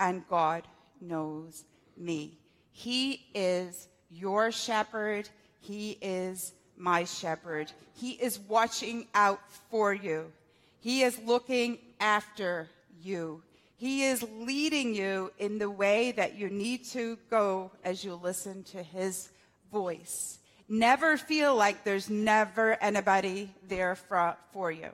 and 0.00 0.26
God 0.28 0.64
knows 1.00 1.62
me. 1.96 2.36
He 2.72 3.26
is 3.32 3.86
your 4.10 4.50
shepherd. 4.50 5.28
He 5.60 5.98
is 6.02 6.52
my 6.76 7.04
shepherd. 7.04 7.70
He 7.94 8.10
is 8.10 8.40
watching 8.40 9.06
out 9.14 9.38
for 9.70 9.94
you. 9.94 10.32
He 10.80 11.02
is 11.02 11.16
looking 11.24 11.78
after 12.00 12.68
you. 13.00 13.40
He 13.76 14.02
is 14.02 14.26
leading 14.40 14.92
you 14.92 15.30
in 15.38 15.58
the 15.58 15.70
way 15.70 16.10
that 16.10 16.34
you 16.34 16.50
need 16.50 16.86
to 16.86 17.18
go 17.30 17.70
as 17.84 18.02
you 18.02 18.14
listen 18.16 18.64
to 18.64 18.82
his 18.82 19.28
voice. 19.70 20.40
Never 20.68 21.16
feel 21.16 21.54
like 21.54 21.84
there's 21.84 22.10
never 22.10 22.76
anybody 22.82 23.54
there 23.68 23.94
for, 23.94 24.36
for 24.52 24.72
you. 24.72 24.90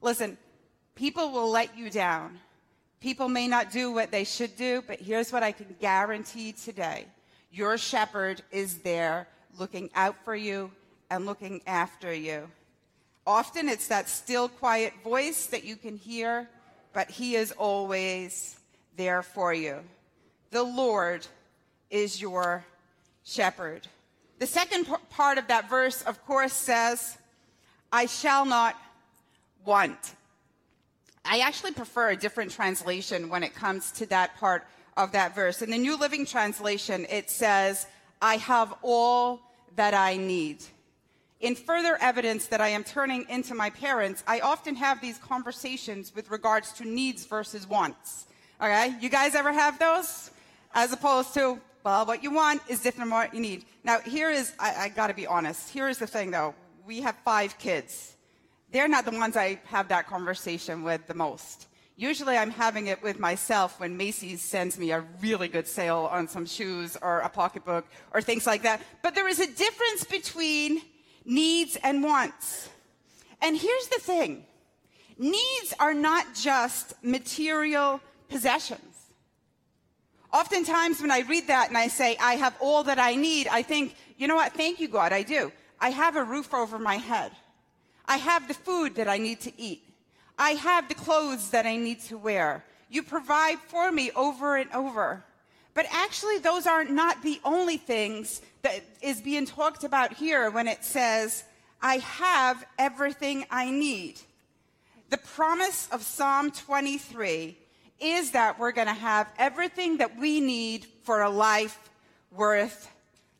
Listen, 0.00 0.36
people 0.98 1.30
will 1.30 1.48
let 1.48 1.78
you 1.78 1.88
down. 1.90 2.36
People 3.00 3.28
may 3.28 3.46
not 3.46 3.70
do 3.70 3.92
what 3.92 4.10
they 4.10 4.24
should 4.24 4.56
do, 4.56 4.82
but 4.84 4.98
here's 4.98 5.32
what 5.32 5.44
I 5.44 5.52
can 5.52 5.76
guarantee 5.80 6.52
today 6.52 7.06
your 7.52 7.78
shepherd 7.78 8.42
is 8.50 8.78
there 8.78 9.28
looking 9.58 9.88
out 9.94 10.16
for 10.24 10.34
you 10.34 10.70
and 11.08 11.24
looking 11.24 11.62
after 11.66 12.12
you. 12.12 12.50
Often 13.26 13.68
it's 13.68 13.86
that 13.88 14.08
still, 14.08 14.48
quiet 14.48 14.92
voice 15.04 15.46
that 15.46 15.64
you 15.64 15.76
can 15.76 15.96
hear, 15.96 16.48
but 16.92 17.08
he 17.08 17.36
is 17.36 17.52
always 17.52 18.58
there 18.96 19.22
for 19.22 19.54
you. 19.54 19.78
The 20.50 20.64
Lord 20.64 21.26
is 21.90 22.20
your 22.20 22.64
shepherd. 23.24 23.86
The 24.40 24.46
second 24.46 24.88
part 25.10 25.38
of 25.38 25.46
that 25.46 25.70
verse, 25.70 26.02
of 26.02 26.24
course, 26.26 26.52
says, 26.52 27.16
I 27.92 28.06
shall 28.06 28.44
not 28.44 28.76
want. 29.64 30.14
I 31.30 31.40
actually 31.40 31.72
prefer 31.72 32.08
a 32.08 32.16
different 32.16 32.50
translation 32.50 33.28
when 33.28 33.42
it 33.42 33.54
comes 33.54 33.92
to 33.92 34.06
that 34.06 34.38
part 34.38 34.66
of 34.96 35.12
that 35.12 35.34
verse. 35.34 35.60
In 35.60 35.70
the 35.70 35.76
New 35.76 35.98
Living 35.98 36.24
Translation, 36.24 37.06
it 37.10 37.28
says, 37.28 37.86
I 38.22 38.38
have 38.38 38.74
all 38.80 39.40
that 39.76 39.92
I 39.92 40.16
need. 40.16 40.64
In 41.40 41.54
further 41.54 41.98
evidence 42.00 42.46
that 42.46 42.62
I 42.62 42.68
am 42.68 42.82
turning 42.82 43.26
into 43.28 43.54
my 43.54 43.68
parents, 43.68 44.24
I 44.26 44.40
often 44.40 44.74
have 44.76 45.02
these 45.02 45.18
conversations 45.18 46.14
with 46.14 46.30
regards 46.30 46.72
to 46.72 46.88
needs 46.88 47.26
versus 47.26 47.68
wants. 47.68 48.24
Okay? 48.58 48.94
You 48.98 49.10
guys 49.10 49.34
ever 49.34 49.52
have 49.52 49.78
those? 49.78 50.30
As 50.72 50.94
opposed 50.94 51.34
to, 51.34 51.60
well, 51.84 52.06
what 52.06 52.22
you 52.22 52.30
want 52.30 52.62
is 52.68 52.80
different 52.80 53.10
from 53.10 53.18
what 53.18 53.34
you 53.34 53.40
need. 53.40 53.66
Now, 53.84 54.00
here 54.00 54.30
is, 54.30 54.54
I, 54.58 54.74
I 54.74 54.88
gotta 54.88 55.14
be 55.14 55.26
honest. 55.26 55.68
Here 55.68 55.88
is 55.88 55.98
the 55.98 56.06
thing 56.06 56.30
though. 56.30 56.54
We 56.86 57.02
have 57.02 57.16
five 57.22 57.58
kids. 57.58 58.16
They're 58.70 58.88
not 58.88 59.04
the 59.04 59.12
ones 59.12 59.36
I 59.36 59.60
have 59.66 59.88
that 59.88 60.06
conversation 60.06 60.82
with 60.82 61.06
the 61.06 61.14
most. 61.14 61.68
Usually 61.96 62.36
I'm 62.36 62.50
having 62.50 62.86
it 62.86 63.02
with 63.02 63.18
myself 63.18 63.80
when 63.80 63.96
Macy's 63.96 64.40
sends 64.40 64.78
me 64.78 64.92
a 64.92 65.04
really 65.20 65.48
good 65.48 65.66
sale 65.66 66.08
on 66.12 66.28
some 66.28 66.46
shoes 66.46 66.96
or 67.02 67.18
a 67.20 67.28
pocketbook 67.28 67.86
or 68.14 68.22
things 68.22 68.46
like 68.46 68.62
that. 68.62 68.82
But 69.02 69.14
there 69.16 69.26
is 69.26 69.40
a 69.40 69.46
difference 69.46 70.04
between 70.04 70.82
needs 71.24 71.76
and 71.82 72.04
wants. 72.04 72.68
And 73.42 73.56
here's 73.56 73.88
the 73.88 74.00
thing. 74.00 74.44
Needs 75.18 75.74
are 75.80 75.94
not 75.94 76.34
just 76.34 76.94
material 77.02 78.00
possessions. 78.28 78.82
Oftentimes, 80.32 81.00
when 81.00 81.10
I 81.10 81.20
read 81.20 81.48
that 81.48 81.68
and 81.68 81.78
I 81.78 81.88
say, 81.88 82.16
I 82.20 82.34
have 82.34 82.54
all 82.60 82.84
that 82.84 82.98
I 82.98 83.14
need, 83.14 83.48
I 83.48 83.62
think, 83.62 83.96
you 84.18 84.28
know 84.28 84.36
what? 84.36 84.52
Thank 84.52 84.78
you, 84.78 84.86
God, 84.86 85.12
I 85.12 85.22
do. 85.22 85.50
I 85.80 85.90
have 85.90 86.16
a 86.16 86.22
roof 86.22 86.52
over 86.52 86.78
my 86.78 86.96
head. 86.96 87.32
I 88.08 88.16
have 88.16 88.48
the 88.48 88.54
food 88.54 88.96
that 88.96 89.06
I 89.06 89.18
need 89.18 89.40
to 89.42 89.52
eat. 89.60 89.84
I 90.38 90.52
have 90.52 90.88
the 90.88 90.94
clothes 90.94 91.50
that 91.50 91.66
I 91.66 91.76
need 91.76 92.00
to 92.04 92.16
wear. 92.16 92.64
You 92.88 93.02
provide 93.02 93.58
for 93.58 93.92
me 93.92 94.10
over 94.16 94.56
and 94.56 94.72
over. 94.72 95.22
But 95.74 95.86
actually, 95.90 96.38
those 96.38 96.66
are 96.66 96.84
not 96.84 97.22
the 97.22 97.40
only 97.44 97.76
things 97.76 98.40
that 98.62 98.82
is 99.02 99.20
being 99.20 99.46
talked 99.46 99.84
about 99.84 100.14
here 100.14 100.50
when 100.50 100.66
it 100.66 100.84
says, 100.84 101.44
I 101.82 101.98
have 101.98 102.64
everything 102.78 103.44
I 103.50 103.70
need. 103.70 104.20
The 105.10 105.18
promise 105.18 105.88
of 105.92 106.02
Psalm 106.02 106.50
23 106.50 107.56
is 108.00 108.30
that 108.32 108.58
we're 108.58 108.72
going 108.72 108.88
to 108.88 108.94
have 108.94 109.28
everything 109.38 109.98
that 109.98 110.18
we 110.18 110.40
need 110.40 110.86
for 111.04 111.22
a 111.22 111.30
life 111.30 111.78
worth 112.32 112.90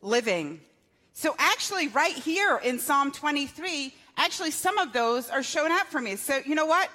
living. 0.02 0.60
So, 1.14 1.34
actually, 1.38 1.88
right 1.88 2.14
here 2.14 2.60
in 2.62 2.78
Psalm 2.78 3.10
23, 3.10 3.92
actually, 4.18 4.50
some 4.50 4.76
of 4.76 4.92
those 4.92 5.30
are 5.30 5.42
shown 5.42 5.72
up 5.72 5.86
for 5.86 6.00
me. 6.00 6.16
So, 6.16 6.40
you 6.44 6.54
know 6.54 6.66
what? 6.66 6.90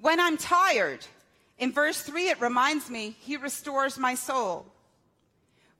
When 0.00 0.18
I'm 0.18 0.36
tired, 0.36 1.06
in 1.58 1.72
verse 1.72 2.02
3, 2.02 2.30
it 2.30 2.40
reminds 2.40 2.90
me, 2.90 3.16
He 3.20 3.36
restores 3.36 3.96
my 3.96 4.16
soul. 4.16 4.66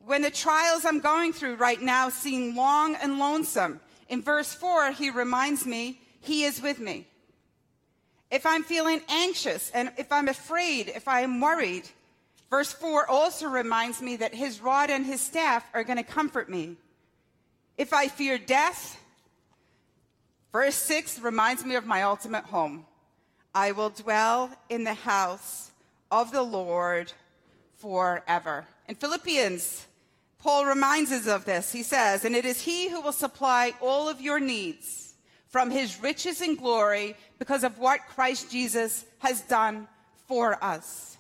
When 0.05 0.23
the 0.23 0.31
trials 0.31 0.85
I'm 0.85 1.01
going 1.01 1.33
through 1.33 1.57
right 1.57 1.83
now 1.83 2.11
seem 2.11 2.57
long 2.57 2.95
and 2.95 3.19
lonesome, 3.19 3.81
in 4.09 4.23
verse 4.23 4.55
4, 4.55 4.93
He 4.93 5.11
reminds 5.11 5.67
me, 5.67 6.01
He 6.21 6.45
is 6.45 6.63
with 6.63 6.79
me 6.79 7.09
if 8.31 8.45
I'm 8.45 8.63
feeling 8.63 9.01
anxious 9.09 9.71
and 9.71 9.93
if 9.97 10.11
I'm 10.11 10.29
afraid, 10.29 10.89
if 10.89 11.09
I 11.09 11.21
am 11.21 11.41
worried. 11.41 11.85
Verse 12.51 12.73
4 12.73 13.09
also 13.09 13.47
reminds 13.49 14.01
me 14.03 14.17
that 14.17 14.35
his 14.35 14.61
rod 14.61 14.91
and 14.91 15.05
his 15.05 15.21
staff 15.21 15.65
are 15.75 15.85
going 15.85 15.99
to 15.99 16.05
comfort 16.05 16.49
me. 16.49 16.77
If 17.77 17.93
I 17.93 18.09
fear 18.09 18.39
death, 18.39 19.01
verse 20.57 20.77
6 20.77 21.19
reminds 21.19 21.67
me 21.67 21.75
of 21.75 21.85
my 21.85 22.01
ultimate 22.01 22.45
home. 22.45 22.87
I 23.55 23.73
will 23.73 23.91
dwell 23.91 24.49
in 24.71 24.85
the 24.85 24.95
house 24.95 25.71
of 26.11 26.33
the 26.33 26.43
Lord 26.43 27.13
forever. 27.75 28.65
In 28.89 28.95
Philippians, 28.95 29.87
Paul 30.39 30.65
reminds 30.65 31.13
us 31.13 31.27
of 31.27 31.45
this. 31.45 31.73
He 31.73 31.83
says, 31.83 32.25
And 32.25 32.35
it 32.35 32.47
is 32.47 32.63
he 32.63 32.89
who 32.89 33.03
will 33.03 33.13
supply 33.13 33.75
all 33.83 34.09
of 34.09 34.23
your 34.23 34.41
needs 34.41 35.13
from 35.47 35.71
his 35.71 36.01
riches 36.03 36.41
and 36.41 36.57
glory 36.57 37.17
because 37.39 37.63
of 37.63 37.79
what 37.79 38.09
Christ 38.09 38.51
Jesus 38.51 39.05
has 39.19 39.43
done 39.43 39.87
for 40.27 40.57
us. 40.65 41.19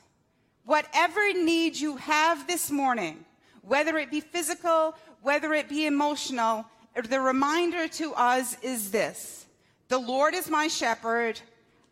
Whatever 0.64 1.20
need 1.34 1.76
you 1.76 1.96
have 1.96 2.46
this 2.46 2.70
morning, 2.70 3.22
whether 3.60 3.98
it 3.98 4.10
be 4.10 4.22
physical, 4.22 4.94
whether 5.20 5.52
it 5.52 5.68
be 5.68 5.84
emotional, 5.84 6.64
the 7.02 7.20
reminder 7.20 7.88
to 7.88 8.14
us 8.14 8.56
is 8.62 8.90
this 8.90 9.46
The 9.88 9.98
Lord 9.98 10.34
is 10.34 10.48
my 10.48 10.68
shepherd. 10.68 11.40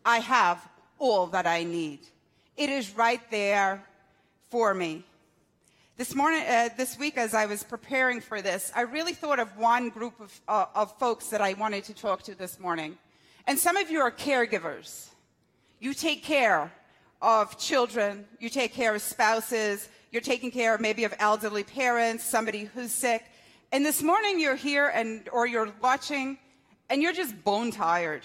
I 0.03 0.19
have 0.19 0.67
all 0.99 1.27
that 1.27 1.47
I 1.47 1.63
need. 1.63 1.99
It 2.57 2.69
is 2.69 2.95
right 2.95 3.21
there 3.31 3.83
for 4.49 4.73
me. 4.73 5.03
This 5.97 6.13
morning, 6.13 6.43
uh, 6.47 6.69
this 6.75 6.99
week, 6.99 7.17
as 7.17 7.33
I 7.33 7.45
was 7.45 7.63
preparing 7.63 8.19
for 8.19 8.41
this, 8.41 8.71
I 8.75 8.81
really 8.81 9.13
thought 9.13 9.39
of 9.39 9.55
one 9.57 9.89
group 9.89 10.19
of, 10.19 10.41
uh, 10.47 10.65
of 10.75 10.97
folks 10.99 11.27
that 11.29 11.39
I 11.41 11.53
wanted 11.53 11.85
to 11.85 11.93
talk 11.93 12.21
to 12.23 12.35
this 12.35 12.59
morning. 12.59 12.97
And 13.47 13.57
some 13.57 13.77
of 13.77 13.89
you 13.89 14.01
are 14.01 14.11
caregivers. 14.11 15.09
You 15.79 15.93
take 15.93 16.23
care 16.23 16.71
of 17.21 17.57
children, 17.57 18.25
you 18.39 18.49
take 18.49 18.73
care 18.73 18.93
of 18.93 19.01
spouses, 19.01 19.87
you're 20.11 20.21
taking 20.21 20.51
care 20.51 20.77
maybe 20.77 21.03
of 21.03 21.13
elderly 21.19 21.63
parents, 21.63 22.23
somebody 22.23 22.65
who's 22.73 22.91
sick. 22.91 23.23
And 23.75 23.85
this 23.85 24.01
morning 24.01 24.39
you're 24.39 24.55
here 24.55 24.87
and 24.87 25.27
or 25.33 25.45
you're 25.45 25.69
watching 25.81 26.37
and 26.89 27.01
you're 27.01 27.11
just 27.11 27.43
bone 27.43 27.71
tired. 27.71 28.21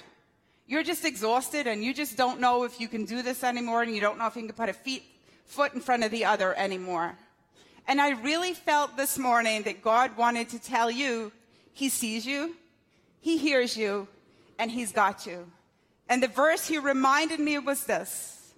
You're 0.68 0.84
just 0.84 1.04
exhausted 1.04 1.66
and 1.66 1.82
you 1.82 1.92
just 1.92 2.16
don't 2.16 2.38
know 2.38 2.62
if 2.62 2.80
you 2.80 2.86
can 2.86 3.04
do 3.04 3.20
this 3.20 3.42
anymore 3.42 3.82
and 3.82 3.92
you 3.92 4.00
don't 4.00 4.16
know 4.16 4.28
if 4.28 4.36
you 4.36 4.42
can 4.42 4.52
put 4.52 4.68
a 4.68 4.72
feet, 4.72 5.02
foot 5.46 5.74
in 5.74 5.80
front 5.80 6.04
of 6.04 6.12
the 6.12 6.24
other 6.24 6.54
anymore. 6.56 7.18
And 7.88 8.00
I 8.00 8.10
really 8.10 8.54
felt 8.54 8.96
this 8.96 9.18
morning 9.18 9.62
that 9.62 9.82
God 9.82 10.16
wanted 10.16 10.50
to 10.50 10.60
tell 10.60 10.88
you 10.88 11.32
he 11.72 11.88
sees 11.88 12.24
you, 12.24 12.54
he 13.20 13.36
hears 13.36 13.76
you, 13.76 14.06
and 14.56 14.70
he's 14.70 14.92
got 14.92 15.26
you. 15.26 15.50
And 16.08 16.22
the 16.22 16.28
verse 16.28 16.68
he 16.68 16.78
reminded 16.78 17.40
me 17.40 17.58
was 17.58 17.86
this. 17.86 18.54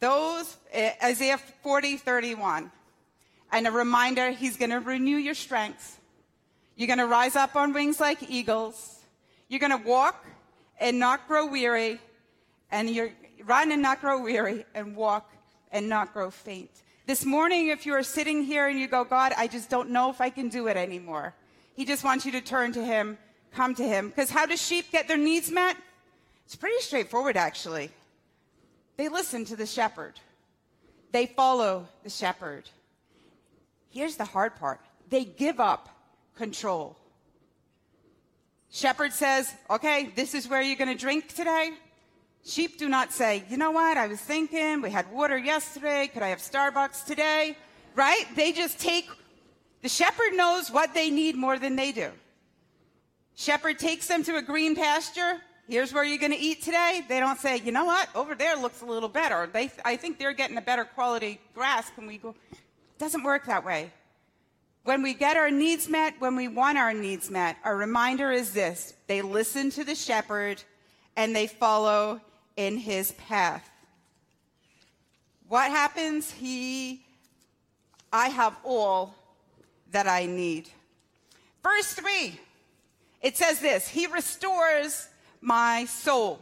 Those, 0.00 0.56
eh, 0.72 0.94
Isaiah 1.04 1.36
40, 1.62 1.98
31. 1.98 2.72
And 3.50 3.66
a 3.66 3.70
reminder, 3.70 4.30
he's 4.30 4.56
going 4.56 4.70
to 4.70 4.80
renew 4.80 5.16
your 5.16 5.34
strength. 5.34 5.98
You're 6.76 6.86
going 6.86 6.98
to 6.98 7.06
rise 7.06 7.34
up 7.34 7.56
on 7.56 7.72
wings 7.72 7.98
like 7.98 8.30
eagles. 8.30 9.00
You're 9.48 9.60
going 9.60 9.76
to 9.76 9.88
walk 9.88 10.26
and 10.78 10.98
not 10.98 11.26
grow 11.26 11.46
weary. 11.46 12.00
And 12.70 12.90
you 12.90 13.12
run 13.44 13.72
and 13.72 13.80
not 13.80 14.00
grow 14.00 14.22
weary 14.22 14.66
and 14.74 14.94
walk 14.94 15.32
and 15.72 15.88
not 15.88 16.12
grow 16.12 16.30
faint. 16.30 16.70
This 17.06 17.24
morning, 17.24 17.68
if 17.68 17.86
you 17.86 17.94
are 17.94 18.02
sitting 18.02 18.44
here 18.44 18.68
and 18.68 18.78
you 18.78 18.86
go, 18.86 19.02
God, 19.02 19.32
I 19.36 19.46
just 19.46 19.70
don't 19.70 19.90
know 19.90 20.10
if 20.10 20.20
I 20.20 20.28
can 20.28 20.50
do 20.50 20.66
it 20.66 20.76
anymore. 20.76 21.34
He 21.74 21.86
just 21.86 22.04
wants 22.04 22.26
you 22.26 22.32
to 22.32 22.40
turn 22.42 22.72
to 22.72 22.84
him, 22.84 23.16
come 23.52 23.74
to 23.76 23.82
him. 23.82 24.10
Because 24.10 24.30
how 24.30 24.44
do 24.44 24.56
sheep 24.56 24.90
get 24.92 25.08
their 25.08 25.16
needs 25.16 25.50
met? 25.50 25.76
It's 26.44 26.54
pretty 26.54 26.80
straightforward, 26.80 27.36
actually. 27.36 27.90
They 28.98 29.08
listen 29.08 29.44
to 29.46 29.56
the 29.56 29.64
shepherd, 29.64 30.20
they 31.12 31.26
follow 31.26 31.88
the 32.02 32.10
shepherd. 32.10 32.68
Here's 33.90 34.16
the 34.16 34.24
hard 34.24 34.56
part 34.56 34.80
they 35.08 35.24
give 35.24 35.60
up 35.60 35.88
control. 36.36 36.96
Shepherd 38.70 39.12
says, 39.12 39.52
Okay, 39.70 40.12
this 40.14 40.34
is 40.34 40.48
where 40.48 40.62
you're 40.62 40.76
going 40.76 40.94
to 40.94 41.00
drink 41.00 41.34
today. 41.34 41.70
Sheep 42.44 42.78
do 42.78 42.88
not 42.88 43.12
say, 43.12 43.44
You 43.48 43.56
know 43.56 43.70
what? 43.70 43.96
I 43.96 44.06
was 44.06 44.20
thinking, 44.20 44.82
we 44.82 44.90
had 44.90 45.10
water 45.12 45.38
yesterday. 45.38 46.10
Could 46.12 46.22
I 46.22 46.28
have 46.28 46.38
Starbucks 46.38 47.06
today? 47.06 47.56
Right? 47.94 48.24
They 48.36 48.52
just 48.52 48.78
take, 48.78 49.08
the 49.82 49.88
shepherd 49.88 50.34
knows 50.34 50.70
what 50.70 50.94
they 50.94 51.10
need 51.10 51.34
more 51.34 51.58
than 51.58 51.76
they 51.76 51.92
do. 51.92 52.10
Shepherd 53.34 53.78
takes 53.78 54.06
them 54.06 54.22
to 54.24 54.36
a 54.36 54.42
green 54.42 54.74
pasture. 54.74 55.40
Here's 55.68 55.92
where 55.92 56.02
you're 56.02 56.18
going 56.18 56.32
to 56.32 56.38
eat 56.38 56.62
today. 56.62 57.04
They 57.08 57.20
don't 57.20 57.38
say, 57.38 57.58
you 57.58 57.72
know 57.72 57.84
what, 57.84 58.08
over 58.14 58.34
there 58.34 58.56
looks 58.56 58.80
a 58.80 58.86
little 58.86 59.08
better. 59.08 59.48
They, 59.52 59.70
I 59.84 59.96
think 59.96 60.18
they're 60.18 60.32
getting 60.32 60.56
a 60.56 60.62
better 60.62 60.84
quality 60.84 61.40
grass. 61.54 61.90
Can 61.94 62.06
we 62.06 62.18
go? 62.18 62.34
Doesn't 62.98 63.22
work 63.22 63.46
that 63.46 63.64
way. 63.64 63.92
When 64.84 65.02
we 65.02 65.14
get 65.14 65.36
our 65.36 65.50
needs 65.50 65.88
met, 65.88 66.14
when 66.18 66.34
we 66.34 66.48
want 66.48 66.78
our 66.78 66.94
needs 66.94 67.30
met, 67.30 67.56
our 67.64 67.76
reminder 67.76 68.32
is 68.32 68.52
this 68.52 68.94
they 69.06 69.22
listen 69.22 69.70
to 69.72 69.84
the 69.84 69.94
shepherd 69.94 70.62
and 71.16 71.34
they 71.34 71.46
follow 71.46 72.20
in 72.56 72.76
his 72.78 73.12
path. 73.12 73.68
What 75.48 75.70
happens? 75.70 76.30
He, 76.30 77.02
I 78.12 78.28
have 78.28 78.56
all 78.64 79.14
that 79.90 80.06
I 80.06 80.26
need. 80.26 80.68
Verse 81.62 81.92
3, 81.92 82.38
it 83.22 83.36
says 83.36 83.60
this 83.60 83.88
He 83.88 84.06
restores 84.06 85.08
my 85.40 85.84
soul. 85.86 86.40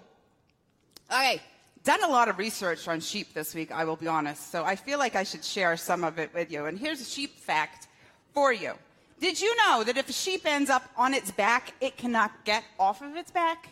Okay, 1.11 1.41
done 1.87 2.03
a 2.03 2.09
lot 2.09 2.29
of 2.29 2.37
research 2.37 2.89
on 2.89 2.99
sheep 2.99 3.33
this 3.33 3.55
week, 3.55 3.71
I 3.71 3.85
will 3.85 3.95
be 3.95 4.09
honest, 4.09 4.51
so 4.51 4.65
I 4.65 4.75
feel 4.75 4.99
like 4.99 5.15
I 5.15 5.23
should 5.23 5.45
share 5.45 5.77
some 5.77 6.03
of 6.03 6.19
it 6.19 6.35
with 6.35 6.51
you. 6.51 6.67
And 6.67 6.77
here's 6.77 7.01
a 7.01 7.05
sheep 7.05 7.39
fact 7.39 7.87
for 8.35 8.53
you. 8.53 8.73
Did 9.21 9.41
you 9.41 9.57
know 9.57 9.85
that 9.85 9.97
if 9.97 10.09
a 10.09 10.13
sheep 10.13 10.45
ends 10.45 10.69
up 10.69 10.83
on 10.97 11.15
its 11.15 11.31
back, 11.31 11.75
it 11.81 11.97
cannot 11.97 12.45
get 12.45 12.65
off 12.79 13.03
of 13.03 13.15
its 13.15 13.31
back? 13.31 13.69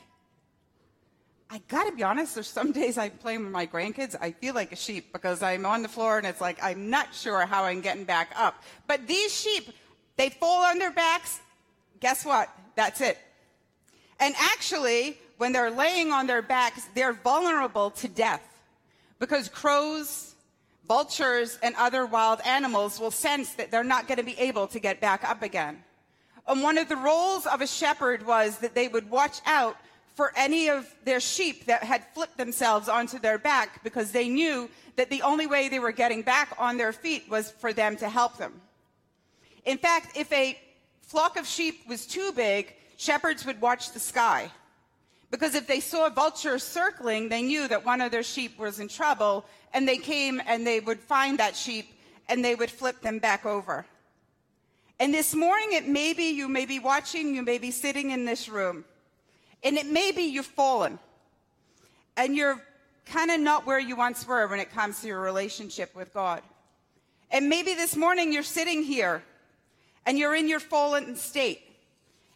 I 1.50 1.60
gotta 1.66 1.90
be 1.90 2.04
honest, 2.04 2.36
there's 2.36 2.46
some 2.46 2.70
days 2.70 2.96
I'm 2.96 3.10
playing 3.10 3.42
with 3.42 3.52
my 3.52 3.66
grandkids, 3.66 4.14
I 4.20 4.30
feel 4.30 4.54
like 4.54 4.70
a 4.70 4.76
sheep 4.76 5.12
because 5.12 5.42
I'm 5.42 5.66
on 5.66 5.82
the 5.82 5.88
floor 5.88 6.16
and 6.18 6.26
it's 6.26 6.40
like 6.40 6.58
I'm 6.62 6.88
not 6.88 7.12
sure 7.12 7.44
how 7.46 7.64
I'm 7.64 7.80
getting 7.80 8.04
back 8.04 8.30
up. 8.36 8.62
But 8.86 9.08
these 9.08 9.34
sheep, 9.34 9.70
they 10.16 10.30
fall 10.30 10.64
on 10.64 10.78
their 10.78 10.92
backs. 10.92 11.40
Guess 11.98 12.24
what? 12.24 12.48
That's 12.76 13.00
it. 13.00 13.18
And 14.20 14.36
actually, 14.38 15.18
when 15.38 15.52
they're 15.52 15.70
laying 15.70 16.12
on 16.12 16.26
their 16.26 16.42
backs, 16.42 16.88
they're 16.94 17.12
vulnerable 17.12 17.90
to 17.90 18.08
death 18.08 18.42
because 19.18 19.48
crows, 19.48 20.34
vultures 20.86 21.58
and 21.62 21.74
other 21.76 22.06
wild 22.06 22.40
animals 22.44 23.00
will 23.00 23.10
sense 23.10 23.54
that 23.54 23.70
they're 23.70 23.84
not 23.84 24.06
going 24.06 24.18
to 24.18 24.24
be 24.24 24.38
able 24.38 24.66
to 24.68 24.78
get 24.78 25.00
back 25.00 25.28
up 25.28 25.42
again. 25.42 25.82
And 26.46 26.62
one 26.62 26.78
of 26.78 26.88
the 26.88 26.96
roles 26.96 27.46
of 27.46 27.62
a 27.62 27.66
shepherd 27.66 28.26
was 28.26 28.58
that 28.58 28.74
they 28.74 28.88
would 28.88 29.10
watch 29.10 29.40
out 29.46 29.76
for 30.14 30.32
any 30.36 30.68
of 30.68 30.86
their 31.04 31.20
sheep 31.20 31.66
that 31.66 31.82
had 31.82 32.04
flipped 32.14 32.36
themselves 32.36 32.88
onto 32.88 33.18
their 33.18 33.38
back 33.38 33.82
because 33.82 34.12
they 34.12 34.28
knew 34.28 34.70
that 34.96 35.10
the 35.10 35.22
only 35.22 35.46
way 35.46 35.68
they 35.68 35.80
were 35.80 35.90
getting 35.90 36.22
back 36.22 36.54
on 36.58 36.76
their 36.76 36.92
feet 36.92 37.24
was 37.28 37.50
for 37.50 37.72
them 37.72 37.96
to 37.96 38.08
help 38.08 38.36
them. 38.36 38.52
In 39.64 39.78
fact, 39.78 40.16
if 40.16 40.30
a 40.32 40.58
flock 41.00 41.36
of 41.36 41.46
sheep 41.46 41.80
was 41.88 42.06
too 42.06 42.30
big, 42.36 42.74
shepherds 42.96 43.44
would 43.44 43.60
watch 43.60 43.92
the 43.92 43.98
sky 43.98 44.50
because 45.34 45.56
if 45.56 45.66
they 45.66 45.80
saw 45.80 46.08
vultures 46.10 46.62
circling, 46.62 47.28
they 47.28 47.42
knew 47.42 47.66
that 47.66 47.84
one 47.84 48.00
of 48.00 48.12
their 48.12 48.22
sheep 48.22 48.56
was 48.56 48.78
in 48.78 48.86
trouble, 48.86 49.44
and 49.72 49.88
they 49.88 49.96
came 49.96 50.40
and 50.46 50.64
they 50.64 50.78
would 50.78 51.00
find 51.00 51.40
that 51.40 51.56
sheep 51.56 51.86
and 52.28 52.44
they 52.44 52.54
would 52.54 52.70
flip 52.70 53.00
them 53.00 53.18
back 53.18 53.44
over. 53.44 53.84
And 55.00 55.12
this 55.12 55.34
morning, 55.34 55.70
it 55.72 55.88
may 55.88 56.12
be 56.12 56.30
you 56.30 56.46
may 56.46 56.66
be 56.66 56.78
watching, 56.78 57.34
you 57.34 57.42
may 57.42 57.58
be 57.58 57.72
sitting 57.72 58.12
in 58.12 58.24
this 58.24 58.48
room, 58.48 58.84
and 59.64 59.76
it 59.76 59.86
may 59.86 60.12
be 60.12 60.22
you've 60.22 60.46
fallen, 60.46 61.00
and 62.16 62.36
you're 62.36 62.62
kind 63.04 63.32
of 63.32 63.40
not 63.40 63.66
where 63.66 63.80
you 63.80 63.96
once 63.96 64.24
were 64.28 64.46
when 64.46 64.60
it 64.60 64.70
comes 64.70 65.00
to 65.00 65.08
your 65.08 65.20
relationship 65.20 65.96
with 65.96 66.14
God. 66.14 66.42
And 67.32 67.48
maybe 67.48 67.74
this 67.74 67.96
morning 67.96 68.32
you're 68.32 68.44
sitting 68.44 68.84
here 68.84 69.24
and 70.06 70.16
you're 70.16 70.36
in 70.36 70.46
your 70.46 70.60
fallen 70.60 71.16
state. 71.16 71.60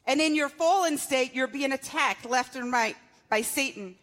And 0.08 0.22
in 0.22 0.34
your 0.34 0.48
fallen 0.48 0.96
state, 0.96 1.34
you're 1.34 1.46
being 1.46 1.70
attacked 1.70 2.24
left 2.24 2.56
and 2.56 2.72
right 2.72 2.96
by 3.28 3.42
Satan, 3.42 3.94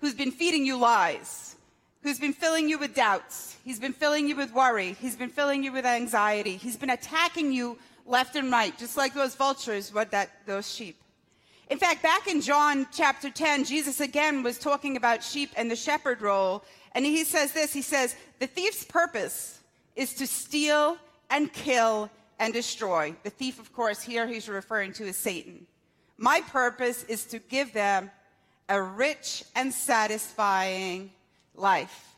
who's 0.00 0.14
been 0.14 0.32
feeding 0.32 0.66
you 0.66 0.76
lies, 0.76 1.54
who's 2.02 2.18
been 2.18 2.32
filling 2.32 2.68
you 2.68 2.76
with 2.76 2.92
doubts. 2.92 3.56
He's 3.64 3.78
been 3.78 3.92
filling 3.92 4.26
you 4.28 4.34
with 4.34 4.52
worry. 4.52 4.96
He's 5.00 5.14
been 5.14 5.30
filling 5.30 5.62
you 5.62 5.72
with 5.72 5.86
anxiety. 5.86 6.56
He's 6.56 6.76
been 6.76 6.90
attacking 6.90 7.52
you 7.52 7.78
left 8.04 8.34
and 8.34 8.50
right, 8.50 8.76
just 8.76 8.96
like 8.96 9.14
those 9.14 9.36
vultures 9.36 9.94
would 9.94 10.10
that, 10.10 10.30
those 10.44 10.68
sheep. 10.68 10.96
In 11.70 11.78
fact, 11.78 12.02
back 12.02 12.26
in 12.26 12.40
John 12.40 12.88
chapter 12.92 13.30
10, 13.30 13.64
Jesus 13.64 14.00
again 14.00 14.42
was 14.42 14.58
talking 14.58 14.96
about 14.96 15.22
sheep 15.22 15.50
and 15.56 15.70
the 15.70 15.76
shepherd 15.76 16.20
role. 16.20 16.64
And 16.92 17.06
he 17.06 17.22
says 17.22 17.52
this 17.52 17.72
He 17.72 17.80
says, 17.80 18.16
The 18.40 18.48
thief's 18.48 18.84
purpose 18.84 19.60
is 19.94 20.14
to 20.14 20.26
steal 20.26 20.98
and 21.30 21.52
kill 21.52 22.10
and 22.38 22.52
destroy. 22.52 23.14
The 23.22 23.30
thief, 23.30 23.58
of 23.58 23.72
course, 23.72 24.02
here 24.02 24.26
he's 24.26 24.48
referring 24.48 24.92
to 24.94 25.04
is 25.04 25.16
Satan. 25.16 25.66
My 26.16 26.40
purpose 26.40 27.04
is 27.04 27.24
to 27.26 27.38
give 27.38 27.72
them 27.72 28.10
a 28.68 28.80
rich 28.80 29.44
and 29.54 29.72
satisfying 29.72 31.10
life. 31.54 32.14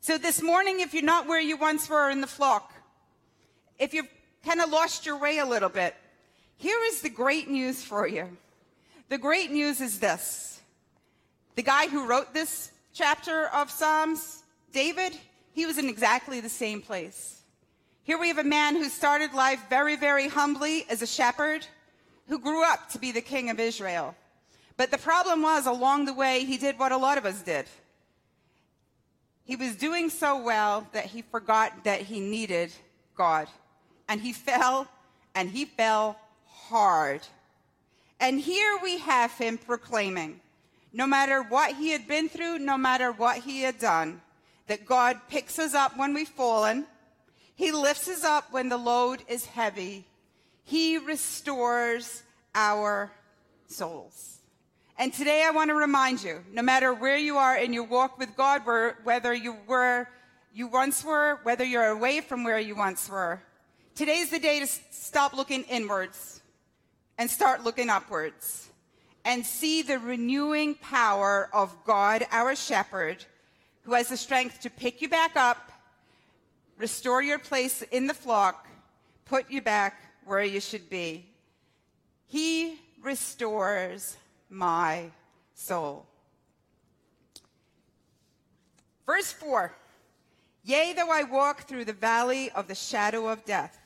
So 0.00 0.18
this 0.18 0.42
morning, 0.42 0.80
if 0.80 0.94
you're 0.94 1.02
not 1.02 1.26
where 1.26 1.40
you 1.40 1.56
once 1.56 1.88
were 1.88 2.10
in 2.10 2.20
the 2.20 2.26
flock, 2.26 2.72
if 3.78 3.94
you've 3.94 4.08
kind 4.44 4.60
of 4.60 4.70
lost 4.70 5.06
your 5.06 5.18
way 5.18 5.38
a 5.38 5.46
little 5.46 5.68
bit, 5.68 5.94
here 6.56 6.78
is 6.86 7.00
the 7.00 7.10
great 7.10 7.48
news 7.48 7.82
for 7.82 8.06
you. 8.06 8.36
The 9.08 9.18
great 9.18 9.50
news 9.50 9.80
is 9.80 10.00
this. 10.00 10.60
The 11.54 11.62
guy 11.62 11.88
who 11.88 12.06
wrote 12.06 12.32
this 12.32 12.72
chapter 12.94 13.48
of 13.48 13.70
Psalms, 13.70 14.42
David, 14.72 15.16
he 15.52 15.66
was 15.66 15.78
in 15.78 15.88
exactly 15.88 16.40
the 16.40 16.48
same 16.48 16.80
place. 16.80 17.41
Here 18.04 18.18
we 18.18 18.28
have 18.28 18.38
a 18.38 18.44
man 18.44 18.74
who 18.74 18.88
started 18.88 19.32
life 19.32 19.60
very, 19.70 19.94
very 19.94 20.26
humbly 20.26 20.84
as 20.90 21.02
a 21.02 21.06
shepherd, 21.06 21.64
who 22.28 22.40
grew 22.40 22.64
up 22.64 22.88
to 22.90 22.98
be 22.98 23.12
the 23.12 23.20
king 23.20 23.48
of 23.48 23.60
Israel. 23.60 24.16
But 24.76 24.90
the 24.90 24.98
problem 24.98 25.42
was, 25.42 25.66
along 25.66 26.06
the 26.06 26.14
way, 26.14 26.44
he 26.44 26.56
did 26.56 26.80
what 26.80 26.90
a 26.90 26.96
lot 26.96 27.16
of 27.16 27.24
us 27.24 27.42
did. 27.42 27.66
He 29.44 29.54
was 29.54 29.76
doing 29.76 30.10
so 30.10 30.42
well 30.42 30.88
that 30.92 31.06
he 31.06 31.22
forgot 31.22 31.84
that 31.84 32.00
he 32.00 32.18
needed 32.18 32.72
God. 33.16 33.46
And 34.08 34.20
he 34.20 34.32
fell, 34.32 34.88
and 35.36 35.48
he 35.48 35.64
fell 35.64 36.18
hard. 36.46 37.20
And 38.18 38.40
here 38.40 38.78
we 38.82 38.98
have 38.98 39.30
him 39.32 39.58
proclaiming, 39.58 40.40
no 40.92 41.06
matter 41.06 41.40
what 41.40 41.76
he 41.76 41.90
had 41.90 42.08
been 42.08 42.28
through, 42.28 42.58
no 42.58 42.76
matter 42.76 43.12
what 43.12 43.38
he 43.38 43.62
had 43.62 43.78
done, 43.78 44.20
that 44.66 44.86
God 44.86 45.20
picks 45.28 45.60
us 45.60 45.74
up 45.74 45.96
when 45.96 46.14
we've 46.14 46.28
fallen, 46.28 46.86
he 47.62 47.70
lifts 47.70 48.08
us 48.08 48.24
up 48.24 48.52
when 48.52 48.68
the 48.68 48.76
load 48.76 49.22
is 49.28 49.46
heavy. 49.46 50.04
He 50.64 50.98
restores 50.98 52.24
our 52.56 53.12
souls. 53.68 54.38
And 54.98 55.14
today 55.14 55.44
I 55.46 55.52
want 55.52 55.70
to 55.70 55.76
remind 55.76 56.24
you, 56.24 56.42
no 56.52 56.62
matter 56.62 56.92
where 56.92 57.16
you 57.16 57.36
are 57.36 57.56
in 57.56 57.72
your 57.72 57.84
walk 57.84 58.18
with 58.18 58.36
God, 58.36 58.62
whether 59.04 59.32
you 59.32 59.56
were, 59.68 60.08
you 60.52 60.66
once 60.66 61.04
were, 61.04 61.38
whether 61.44 61.62
you're 61.62 61.86
away 61.86 62.20
from 62.20 62.42
where 62.42 62.58
you 62.58 62.74
once 62.74 63.08
were, 63.08 63.40
today's 63.94 64.30
the 64.30 64.40
day 64.40 64.58
to 64.58 64.66
stop 64.90 65.32
looking 65.32 65.62
inwards 65.70 66.42
and 67.16 67.30
start 67.30 67.62
looking 67.62 67.90
upwards 67.90 68.70
and 69.24 69.46
see 69.46 69.82
the 69.82 70.00
renewing 70.00 70.74
power 70.74 71.48
of 71.52 71.72
God, 71.84 72.26
our 72.32 72.56
shepherd, 72.56 73.24
who 73.84 73.92
has 73.92 74.08
the 74.08 74.16
strength 74.16 74.62
to 74.62 74.68
pick 74.70 75.00
you 75.00 75.08
back 75.08 75.36
up, 75.36 75.71
restore 76.78 77.22
your 77.22 77.38
place 77.38 77.82
in 77.90 78.06
the 78.06 78.14
flock, 78.14 78.68
put 79.24 79.50
you 79.50 79.62
back 79.62 80.00
where 80.24 80.42
you 80.42 80.60
should 80.60 80.88
be. 80.88 81.26
He 82.26 82.78
restores 83.02 84.16
my 84.48 85.10
soul. 85.54 86.06
Verse 89.06 89.32
4 89.32 89.74
Yea, 90.64 90.92
though 90.92 91.10
I 91.10 91.24
walk 91.24 91.66
through 91.66 91.84
the 91.84 91.92
valley 91.92 92.50
of 92.50 92.68
the 92.68 92.74
shadow 92.74 93.28
of 93.28 93.44
death, 93.44 93.78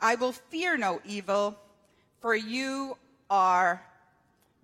I 0.00 0.16
will 0.16 0.32
fear 0.32 0.76
no 0.76 1.00
evil, 1.06 1.58
for 2.20 2.34
you 2.34 2.98
are 3.30 3.82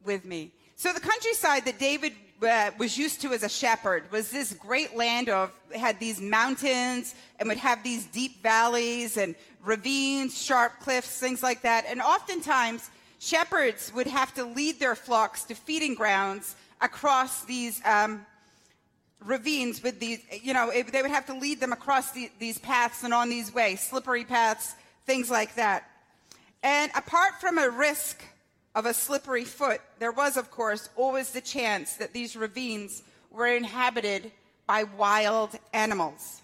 with 0.05 0.25
me. 0.25 0.53
So 0.77 0.93
the 0.93 1.01
countryside 1.01 1.65
that 1.65 1.79
David 1.79 2.13
uh, 2.43 2.71
was 2.79 2.97
used 2.97 3.21
to 3.23 3.33
as 3.33 3.43
a 3.43 3.49
shepherd 3.49 4.11
was 4.11 4.31
this 4.31 4.53
great 4.55 4.97
land 4.97 5.29
of 5.29 5.53
had 5.75 5.99
these 6.01 6.21
mountains 6.21 7.15
and 7.39 7.49
would 7.49 7.59
have 7.59 7.83
these 7.83 8.07
deep 8.07 8.43
valleys 8.43 9.17
and 9.17 9.35
ravines, 9.65 10.41
sharp 10.41 10.73
cliffs, 10.81 11.19
things 11.19 11.43
like 11.43 11.63
that. 11.63 11.85
And 11.87 12.01
oftentimes 12.01 12.91
shepherds 13.19 13.93
would 13.95 14.07
have 14.07 14.33
to 14.35 14.45
lead 14.45 14.81
their 14.81 14.95
flocks 14.95 15.45
to 15.45 15.55
feeding 15.55 15.95
grounds 15.95 16.57
across 16.81 17.45
these 17.45 17.81
um, 17.85 18.25
ravines 19.25 19.83
with 19.83 20.01
these, 20.01 20.21
you 20.43 20.55
know, 20.55 20.71
it, 20.71 20.91
they 20.93 21.03
would 21.03 21.11
have 21.11 21.27
to 21.27 21.35
lead 21.35 21.61
them 21.61 21.73
across 21.73 22.13
the, 22.13 22.31
these 22.39 22.59
paths 22.59 23.05
and 23.05 23.13
on 23.13 23.29
these 23.29 23.53
ways, 23.53 23.81
slippery 23.81 24.25
paths, 24.25 24.75
things 25.05 25.31
like 25.31 25.55
that. 25.57 25.85
And 26.63 26.91
apart 26.95 27.41
from 27.41 27.59
a 27.59 27.69
risk 27.69 28.23
of 28.75 28.87
a 28.87 28.95
slippery 28.95 29.45
foot, 29.45 29.81
there 29.99 30.13
was, 30.13 30.37
of 30.37 30.51
course, 30.51 30.89
always 30.97 31.31
the 31.31 31.41
chance 31.41 31.95
that 31.95 32.13
these 32.13 32.37
ravines 32.37 33.03
were 33.31 33.47
inhabited 33.47 34.31
by 34.67 34.85
wild 34.85 35.59
animals. 35.73 36.43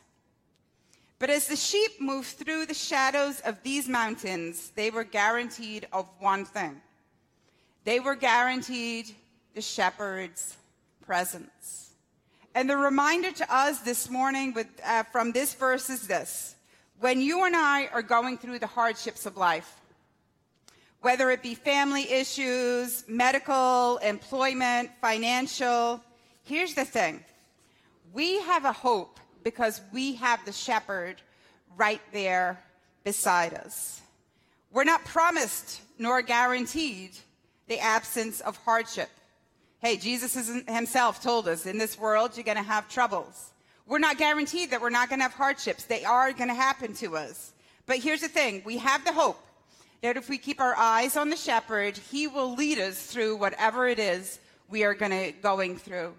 But 1.18 1.30
as 1.30 1.46
the 1.46 1.56
sheep 1.56 2.00
moved 2.00 2.28
through 2.28 2.66
the 2.66 2.74
shadows 2.74 3.40
of 3.40 3.62
these 3.62 3.88
mountains, 3.88 4.70
they 4.74 4.90
were 4.90 5.04
guaranteed 5.04 5.86
of 5.92 6.06
one 6.18 6.44
thing. 6.44 6.80
They 7.84 8.00
were 8.00 8.16
guaranteed 8.16 9.14
the 9.54 9.62
shepherd's 9.62 10.56
presence. 11.06 11.94
And 12.54 12.68
the 12.68 12.76
reminder 12.76 13.32
to 13.32 13.54
us 13.54 13.80
this 13.80 14.10
morning 14.10 14.52
with, 14.52 14.66
uh, 14.84 15.04
from 15.04 15.32
this 15.32 15.54
verse 15.54 15.88
is 15.88 16.06
this. 16.06 16.56
When 17.00 17.20
you 17.20 17.44
and 17.44 17.54
I 17.54 17.86
are 17.92 18.02
going 18.02 18.38
through 18.38 18.58
the 18.58 18.66
hardships 18.66 19.24
of 19.26 19.36
life, 19.36 19.80
whether 21.00 21.30
it 21.30 21.42
be 21.42 21.54
family 21.54 22.10
issues, 22.10 23.04
medical, 23.08 23.98
employment, 23.98 24.90
financial. 25.00 26.00
Here's 26.44 26.74
the 26.74 26.84
thing 26.84 27.24
we 28.12 28.40
have 28.40 28.64
a 28.64 28.72
hope 28.72 29.20
because 29.44 29.80
we 29.92 30.14
have 30.16 30.44
the 30.44 30.52
shepherd 30.52 31.20
right 31.76 32.00
there 32.12 32.60
beside 33.04 33.54
us. 33.54 34.00
We're 34.72 34.84
not 34.84 35.04
promised 35.04 35.80
nor 35.98 36.22
guaranteed 36.22 37.12
the 37.68 37.78
absence 37.78 38.40
of 38.40 38.56
hardship. 38.58 39.08
Hey, 39.78 39.96
Jesus 39.96 40.34
himself 40.66 41.22
told 41.22 41.48
us 41.48 41.66
in 41.66 41.78
this 41.78 41.98
world 41.98 42.32
you're 42.34 42.44
going 42.44 42.56
to 42.56 42.62
have 42.62 42.88
troubles. 42.88 43.52
We're 43.86 43.98
not 43.98 44.18
guaranteed 44.18 44.72
that 44.72 44.80
we're 44.80 44.90
not 44.90 45.08
going 45.08 45.20
to 45.20 45.24
have 45.24 45.34
hardships. 45.34 45.84
They 45.84 46.04
are 46.04 46.32
going 46.32 46.48
to 46.48 46.54
happen 46.54 46.94
to 46.94 47.16
us. 47.16 47.52
But 47.86 47.98
here's 47.98 48.22
the 48.22 48.28
thing 48.28 48.62
we 48.64 48.78
have 48.78 49.04
the 49.04 49.12
hope 49.12 49.40
that 50.02 50.16
if 50.16 50.28
we 50.28 50.38
keep 50.38 50.60
our 50.60 50.76
eyes 50.76 51.16
on 51.16 51.30
the 51.30 51.36
shepherd, 51.36 51.96
he 51.96 52.26
will 52.26 52.54
lead 52.54 52.78
us 52.78 53.06
through 53.06 53.36
whatever 53.36 53.86
it 53.86 53.98
is 53.98 54.38
we 54.68 54.84
are 54.84 54.94
going 54.94 55.10
to 55.10 55.32
going 55.40 55.76
through. 55.76 56.14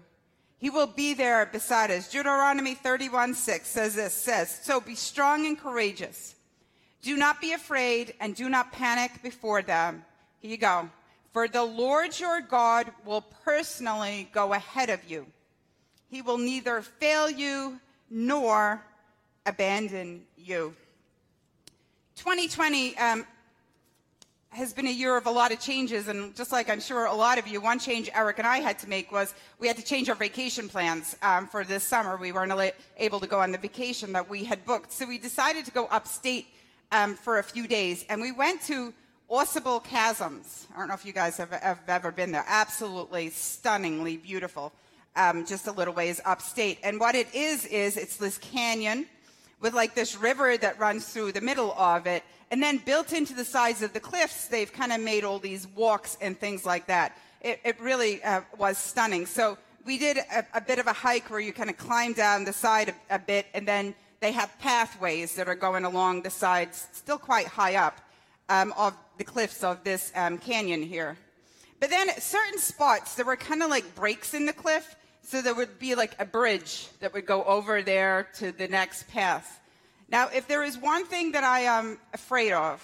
He 0.58 0.70
will 0.70 0.86
be 0.88 1.14
there 1.14 1.46
beside 1.46 1.90
us. 1.90 2.10
Deuteronomy 2.10 2.74
31 2.74 3.34
6 3.34 3.68
says 3.68 3.94
this 3.94 4.14
says, 4.14 4.50
So 4.62 4.80
be 4.80 4.94
strong 4.94 5.46
and 5.46 5.58
courageous. 5.58 6.34
Do 7.02 7.16
not 7.16 7.40
be 7.40 7.52
afraid 7.52 8.14
and 8.20 8.34
do 8.34 8.48
not 8.48 8.72
panic 8.72 9.22
before 9.22 9.62
them. 9.62 10.04
Here 10.40 10.50
you 10.50 10.56
go. 10.56 10.90
For 11.32 11.46
the 11.46 11.64
Lord 11.64 12.18
your 12.18 12.40
God 12.40 12.90
will 13.04 13.20
personally 13.44 14.28
go 14.32 14.52
ahead 14.52 14.90
of 14.90 15.08
you. 15.08 15.26
He 16.10 16.22
will 16.22 16.38
neither 16.38 16.82
fail 16.82 17.30
you 17.30 17.78
nor 18.10 18.82
abandon 19.46 20.24
you. 20.36 20.74
2020 22.16 22.98
um, 22.98 23.24
has 24.50 24.72
been 24.72 24.86
a 24.86 24.90
year 24.90 25.16
of 25.16 25.26
a 25.26 25.30
lot 25.30 25.52
of 25.52 25.60
changes, 25.60 26.08
and 26.08 26.34
just 26.34 26.52
like 26.52 26.70
I'm 26.70 26.80
sure 26.80 27.04
a 27.04 27.14
lot 27.14 27.38
of 27.38 27.46
you, 27.46 27.60
one 27.60 27.78
change 27.78 28.08
Eric 28.14 28.38
and 28.38 28.46
I 28.46 28.58
had 28.58 28.78
to 28.80 28.88
make 28.88 29.12
was 29.12 29.34
we 29.58 29.68
had 29.68 29.76
to 29.76 29.84
change 29.84 30.08
our 30.08 30.14
vacation 30.14 30.68
plans 30.68 31.16
um, 31.22 31.46
for 31.46 31.64
this 31.64 31.84
summer. 31.84 32.16
We 32.16 32.32
weren't 32.32 32.72
able 32.96 33.20
to 33.20 33.26
go 33.26 33.40
on 33.40 33.52
the 33.52 33.58
vacation 33.58 34.12
that 34.14 34.28
we 34.28 34.44
had 34.44 34.64
booked, 34.64 34.92
so 34.92 35.06
we 35.06 35.18
decided 35.18 35.64
to 35.66 35.70
go 35.70 35.86
upstate 35.86 36.46
um, 36.92 37.14
for 37.14 37.38
a 37.38 37.42
few 37.42 37.68
days, 37.68 38.06
and 38.08 38.20
we 38.22 38.32
went 38.32 38.62
to 38.62 38.94
Ausable 39.30 39.84
Chasms. 39.84 40.66
I 40.74 40.78
don't 40.78 40.88
know 40.88 40.94
if 40.94 41.04
you 41.04 41.12
guys 41.12 41.36
have, 41.36 41.50
have 41.50 41.80
ever 41.86 42.10
been 42.10 42.32
there. 42.32 42.44
Absolutely 42.48 43.28
stunningly 43.28 44.16
beautiful, 44.16 44.72
um, 45.14 45.44
just 45.44 45.66
a 45.66 45.72
little 45.72 45.92
ways 45.92 46.22
upstate. 46.24 46.78
And 46.82 46.98
what 46.98 47.14
it 47.14 47.32
is 47.34 47.66
is 47.66 47.98
it's 47.98 48.16
this 48.16 48.38
canyon 48.38 49.06
with 49.60 49.74
like 49.74 49.94
this 49.94 50.16
river 50.16 50.56
that 50.56 50.78
runs 50.78 51.06
through 51.12 51.32
the 51.32 51.42
middle 51.42 51.72
of 51.72 52.06
it 52.06 52.22
and 52.50 52.62
then 52.62 52.78
built 52.78 53.12
into 53.12 53.34
the 53.34 53.44
sides 53.44 53.82
of 53.82 53.92
the 53.92 54.00
cliffs, 54.00 54.48
they've 54.48 54.72
kind 54.72 54.92
of 54.92 55.00
made 55.00 55.24
all 55.24 55.38
these 55.38 55.66
walks 55.68 56.16
and 56.20 56.38
things 56.38 56.64
like 56.64 56.86
that. 56.86 57.16
It, 57.40 57.60
it 57.64 57.80
really 57.80 58.22
uh, 58.22 58.40
was 58.56 58.78
stunning. 58.78 59.26
So 59.26 59.58
we 59.84 59.98
did 59.98 60.18
a, 60.18 60.44
a, 60.54 60.60
bit 60.60 60.78
of 60.78 60.86
a 60.86 60.92
hike 60.92 61.30
where 61.30 61.40
you 61.40 61.52
kind 61.52 61.70
of 61.70 61.76
climb 61.76 62.14
down 62.14 62.44
the 62.44 62.52
side 62.52 62.94
a, 63.10 63.16
a, 63.16 63.18
bit, 63.18 63.46
and 63.54 63.68
then 63.68 63.94
they 64.20 64.32
have 64.32 64.58
pathways 64.58 65.34
that 65.36 65.48
are 65.48 65.54
going 65.54 65.84
along 65.84 66.22
the 66.22 66.30
sides, 66.30 66.88
still 66.92 67.18
quite 67.18 67.46
high 67.46 67.76
up, 67.76 68.00
um, 68.48 68.72
of 68.76 68.94
the 69.18 69.24
cliffs 69.24 69.62
of 69.62 69.84
this 69.84 70.10
um, 70.14 70.38
canyon 70.38 70.82
here. 70.82 71.16
But 71.80 71.90
then 71.90 72.08
at 72.08 72.22
certain 72.22 72.58
spots, 72.58 73.14
there 73.14 73.24
were 73.24 73.36
kind 73.36 73.62
of 73.62 73.70
like 73.70 73.94
breaks 73.94 74.34
in 74.34 74.46
the 74.46 74.52
cliff, 74.52 74.96
so 75.22 75.42
there 75.42 75.54
would 75.54 75.78
be 75.78 75.94
like 75.94 76.14
a 76.18 76.24
bridge 76.24 76.88
that 77.00 77.12
would 77.12 77.26
go 77.26 77.44
over 77.44 77.82
there 77.82 78.28
to 78.38 78.50
the 78.50 78.66
next 78.66 79.06
path. 79.08 79.60
Now, 80.10 80.28
if 80.34 80.48
there 80.48 80.62
is 80.62 80.78
one 80.78 81.04
thing 81.04 81.32
that 81.32 81.44
I 81.44 81.60
am 81.60 81.98
afraid 82.14 82.52
of, 82.52 82.82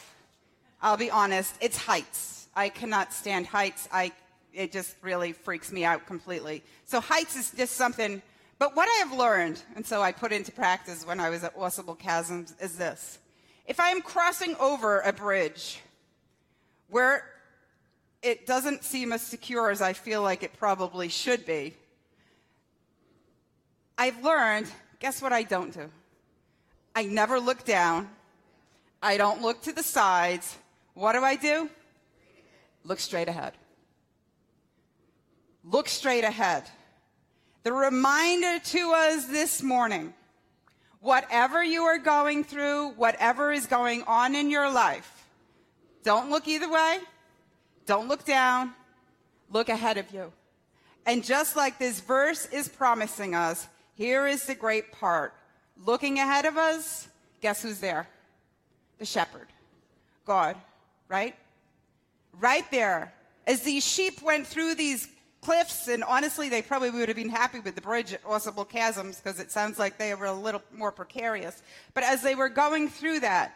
I'll 0.83 0.99
be 0.99 1.11
honest, 1.11 1.55
it's 1.61 1.79
heights. 1.79 2.49
I 2.55 2.69
cannot 2.69 3.13
stand 3.13 3.47
heights. 3.47 3.89
I, 3.91 4.13
it 4.53 4.73
just 4.73 4.95
really 5.01 5.33
freaks 5.33 5.73
me 5.73 5.85
out 5.85 6.07
completely. 6.07 6.63
So 6.85 7.01
heights 7.01 7.37
is 7.37 7.51
just 7.57 7.77
something, 7.77 8.21
but 8.59 8.77
what 8.77 8.89
I 8.89 9.07
have 9.07 9.19
learned, 9.19 9.63
and 9.75 9.87
so 9.87 10.03
I 10.03 10.13
put 10.13 10.33
into 10.33 10.53
practice 10.53 11.07
when 11.07 11.19
I 11.19 11.31
was 11.31 11.43
at 11.45 11.57
Ausable 11.57 11.99
Chasms, 11.99 12.55
is 12.61 12.77
this. 12.77 13.19
If 13.67 13.81
I 13.81 13.89
am 13.89 14.03
crossing 14.03 14.55
over 14.57 15.01
a 15.01 15.13
bridge 15.13 15.81
where 16.89 17.25
it 18.23 18.47
doesn't 18.47 18.85
seem 18.85 19.13
as 19.13 19.23
secure 19.23 19.71
as 19.71 19.81
I 19.81 19.95
feel 19.95 20.21
like 20.21 20.43
it 20.43 20.53
probably 20.59 21.09
should 21.09 21.47
be, 21.47 21.75
I've 23.97 24.23
learned, 24.23 24.67
guess 25.01 25.23
what 25.23 25.33
I 25.33 25.45
don't 25.45 25.73
do? 25.73 25.89
I 26.95 27.05
never 27.05 27.41
look 27.41 27.65
down. 27.65 28.09
I 29.03 29.17
don't 29.17 29.43
look 29.43 29.63
to 29.63 29.73
the 29.73 29.83
sides. 29.83 30.57
What 30.95 31.13
do 31.13 31.25
I 31.25 31.37
do? 31.37 31.69
Look 32.85 33.01
straight 33.01 33.29
ahead. 33.29 33.55
Look 35.65 35.89
straight 35.89 36.25
ahead. 36.25 36.65
The 37.65 37.73
reminder 37.73 38.59
to 38.59 38.93
us 38.93 39.27
this 39.27 39.63
morning 39.63 40.15
whatever 41.01 41.63
you 41.65 41.83
are 41.83 41.99
going 41.99 42.45
through, 42.45 42.91
whatever 42.91 43.53
is 43.53 43.67
going 43.67 44.03
on 44.05 44.35
in 44.35 44.51
your 44.51 44.71
life, 44.71 45.27
don't 46.03 46.31
look 46.31 46.47
either 46.47 46.71
way. 46.71 46.99
Don't 47.87 48.09
look 48.09 48.25
down. 48.25 48.73
Look 49.51 49.69
ahead 49.69 49.99
of 49.99 50.11
you. 50.13 50.33
And 51.07 51.25
just 51.25 51.57
like 51.57 51.79
this 51.79 52.01
verse 52.01 52.47
is 52.47 52.69
promising 52.69 53.35
us, 53.35 53.67
here 53.95 54.27
is 54.27 54.47
the 54.47 54.55
great 54.55 54.93
part 54.93 55.35
looking 55.77 56.19
ahead 56.19 56.45
of 56.45 56.57
us, 56.57 57.09
guess 57.41 57.63
who's 57.63 57.81
there? 57.81 58.09
The 58.99 59.07
shepherd, 59.07 59.49
God, 60.25 60.57
right? 61.09 61.35
Right 62.39 62.69
there. 62.71 63.13
As 63.47 63.63
these 63.63 63.87
sheep 63.87 64.23
went 64.23 64.47
through 64.47 64.77
these 64.77 65.09
cliffs, 65.41 65.89
and 65.89 66.03
honestly, 66.05 66.49
they 66.49 66.63
probably 66.63 66.91
would 66.91 67.09
have 67.09 67.17
been 67.17 67.29
happy 67.29 67.61
with 67.61 67.75
the 67.75 67.81
bridge 67.81 68.13
at 68.13 68.25
Ausable 68.25 68.69
Chasms 68.69 69.19
because 69.19 69.39
it 69.39 69.51
sounds 69.51 69.79
like 69.79 69.99
they 69.99 70.15
were 70.15 70.27
a 70.27 70.33
little 70.33 70.63
more 70.73 70.91
precarious. 70.91 71.63
But 71.93 72.05
as 72.05 72.23
they 72.23 72.35
were 72.35 72.49
going 72.49 72.89
through 72.89 73.21
that, 73.21 73.55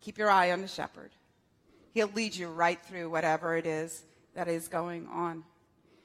keep 0.00 0.16
your 0.18 0.30
eye 0.30 0.52
on 0.52 0.62
the 0.62 0.68
shepherd. 0.68 1.10
He'll 1.92 2.10
lead 2.14 2.34
you 2.34 2.48
right 2.48 2.80
through 2.80 3.10
whatever 3.10 3.56
it 3.56 3.66
is 3.66 4.04
that 4.34 4.48
is 4.48 4.68
going 4.68 5.06
on. 5.08 5.44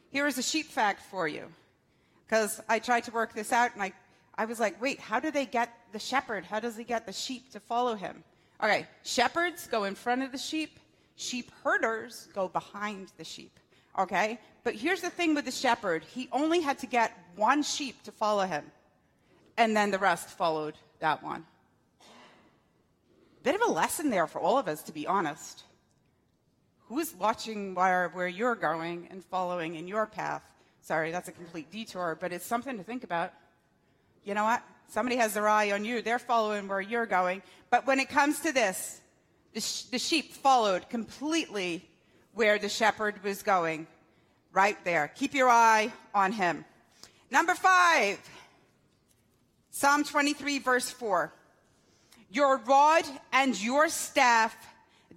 Here 0.09 0.27
is 0.27 0.37
a 0.37 0.43
sheep 0.43 0.67
fact 0.67 1.01
for 1.09 1.27
you. 1.27 1.45
Because 2.25 2.61
I 2.67 2.79
tried 2.79 3.03
to 3.05 3.11
work 3.11 3.33
this 3.33 3.51
out 3.51 3.73
and 3.73 3.83
I, 3.83 3.93
I 4.35 4.45
was 4.45 4.59
like, 4.59 4.81
wait, 4.81 4.99
how 4.99 5.19
do 5.19 5.31
they 5.31 5.45
get 5.45 5.73
the 5.91 5.99
shepherd? 5.99 6.45
How 6.45 6.59
does 6.59 6.75
he 6.75 6.83
get 6.83 7.05
the 7.05 7.13
sheep 7.13 7.51
to 7.51 7.59
follow 7.59 7.95
him? 7.95 8.23
Okay, 8.61 8.87
shepherds 9.03 9.67
go 9.67 9.83
in 9.83 9.95
front 9.95 10.23
of 10.23 10.31
the 10.31 10.37
sheep, 10.37 10.79
sheep 11.15 11.51
herders 11.63 12.27
go 12.33 12.47
behind 12.47 13.11
the 13.17 13.23
sheep. 13.23 13.59
Okay? 13.97 14.39
But 14.63 14.75
here's 14.75 15.01
the 15.01 15.09
thing 15.09 15.35
with 15.35 15.45
the 15.45 15.51
shepherd 15.51 16.03
he 16.03 16.29
only 16.31 16.61
had 16.61 16.79
to 16.79 16.87
get 16.87 17.17
one 17.35 17.61
sheep 17.61 18.01
to 18.03 18.11
follow 18.11 18.45
him, 18.45 18.65
and 19.57 19.75
then 19.75 19.91
the 19.91 19.99
rest 19.99 20.29
followed 20.29 20.75
that 20.99 21.21
one. 21.21 21.45
Bit 23.43 23.55
of 23.55 23.61
a 23.67 23.71
lesson 23.71 24.09
there 24.09 24.25
for 24.25 24.39
all 24.39 24.57
of 24.57 24.69
us, 24.69 24.81
to 24.83 24.93
be 24.93 25.05
honest. 25.05 25.63
Who's 26.87 27.13
watching 27.13 27.75
where, 27.75 28.09
where 28.13 28.27
you're 28.27 28.55
going 28.55 29.07
and 29.11 29.23
following 29.23 29.75
in 29.75 29.87
your 29.87 30.05
path? 30.05 30.43
Sorry, 30.81 31.11
that's 31.11 31.27
a 31.27 31.33
complete 31.33 31.69
detour, 31.69 32.17
but 32.19 32.31
it's 32.31 32.45
something 32.45 32.77
to 32.77 32.83
think 32.83 33.03
about. 33.03 33.33
You 34.23 34.33
know 34.33 34.43
what? 34.43 34.63
Somebody 34.87 35.15
has 35.17 35.33
their 35.33 35.47
eye 35.47 35.71
on 35.71 35.85
you. 35.85 36.01
They're 36.01 36.19
following 36.19 36.67
where 36.67 36.81
you're 36.81 37.05
going. 37.05 37.41
But 37.69 37.87
when 37.87 37.99
it 37.99 38.09
comes 38.09 38.39
to 38.41 38.51
this, 38.51 39.01
the, 39.53 39.61
sh- 39.61 39.83
the 39.83 39.99
sheep 39.99 40.33
followed 40.33 40.89
completely 40.89 41.87
where 42.33 42.59
the 42.59 42.69
shepherd 42.69 43.23
was 43.23 43.43
going. 43.43 43.87
Right 44.51 44.77
there. 44.83 45.11
Keep 45.15 45.33
your 45.33 45.49
eye 45.49 45.91
on 46.13 46.31
him. 46.31 46.63
Number 47.31 47.55
five, 47.55 48.19
Psalm 49.71 50.03
23, 50.03 50.59
verse 50.59 50.91
4. 50.91 51.33
Your 52.31 52.57
rod 52.57 53.03
and 53.31 53.59
your 53.59 53.89
staff, 53.89 54.55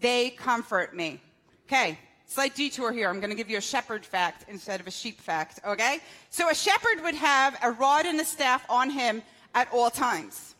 they 0.00 0.30
comfort 0.30 0.96
me. 0.96 1.20
Okay, 1.66 1.98
slight 2.26 2.54
detour 2.54 2.92
here. 2.92 3.08
I'm 3.08 3.20
going 3.20 3.30
to 3.30 3.36
give 3.36 3.50
you 3.50 3.58
a 3.58 3.62
shepherd 3.62 4.04
fact 4.04 4.44
instead 4.48 4.80
of 4.80 4.86
a 4.86 4.90
sheep 4.90 5.20
fact, 5.20 5.60
okay? 5.66 6.00
So 6.30 6.50
a 6.50 6.54
shepherd 6.54 7.02
would 7.02 7.14
have 7.14 7.56
a 7.62 7.70
rod 7.70 8.06
and 8.06 8.20
a 8.20 8.24
staff 8.24 8.64
on 8.68 8.90
him 8.90 9.22
at 9.54 9.68
all 9.72 9.90
times. 9.90 10.54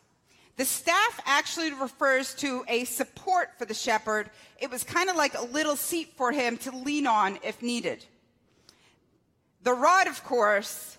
The 0.55 0.65
staff 0.65 1.19
actually 1.25 1.71
refers 1.71 2.33
to 2.35 2.65
a 2.67 2.85
support 2.85 3.49
for 3.59 3.65
the 3.65 3.75
shepherd. 3.75 4.31
It 4.59 4.71
was 4.71 4.83
kind 4.83 5.09
of 5.09 5.15
like 5.15 5.35
a 5.37 5.45
little 5.45 5.75
seat 5.75 6.13
for 6.15 6.31
him 6.31 6.57
to 6.57 6.71
lean 6.71 7.05
on 7.05 7.37
if 7.43 7.61
needed. 7.61 8.03
The 9.61 9.73
rod, 9.73 10.07
of 10.07 10.23
course, 10.23 10.97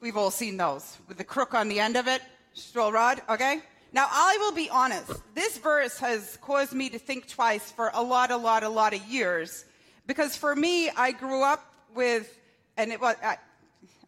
we've 0.00 0.16
all 0.16 0.30
seen 0.30 0.56
those 0.56 0.96
with 1.06 1.18
the 1.18 1.24
crook 1.24 1.52
on 1.52 1.68
the 1.68 1.80
end 1.80 1.96
of 1.96 2.06
it, 2.06 2.22
stroll 2.54 2.92
rod, 2.92 3.20
okay? 3.28 3.60
Now, 3.92 4.06
I 4.08 4.36
will 4.40 4.52
be 4.52 4.70
honest. 4.70 5.12
This 5.34 5.58
verse 5.58 5.98
has 5.98 6.38
caused 6.40 6.72
me 6.72 6.90
to 6.90 6.98
think 6.98 7.28
twice 7.28 7.72
for 7.72 7.90
a 7.92 8.02
lot, 8.02 8.30
a 8.30 8.36
lot, 8.36 8.62
a 8.62 8.68
lot 8.68 8.94
of 8.94 9.04
years. 9.06 9.64
Because 10.06 10.36
for 10.36 10.54
me, 10.54 10.90
I 10.90 11.10
grew 11.12 11.42
up 11.42 11.64
with, 11.94 12.38
and 12.76 12.92
it 12.92 13.00
was, 13.00 13.16
I, 13.22 13.36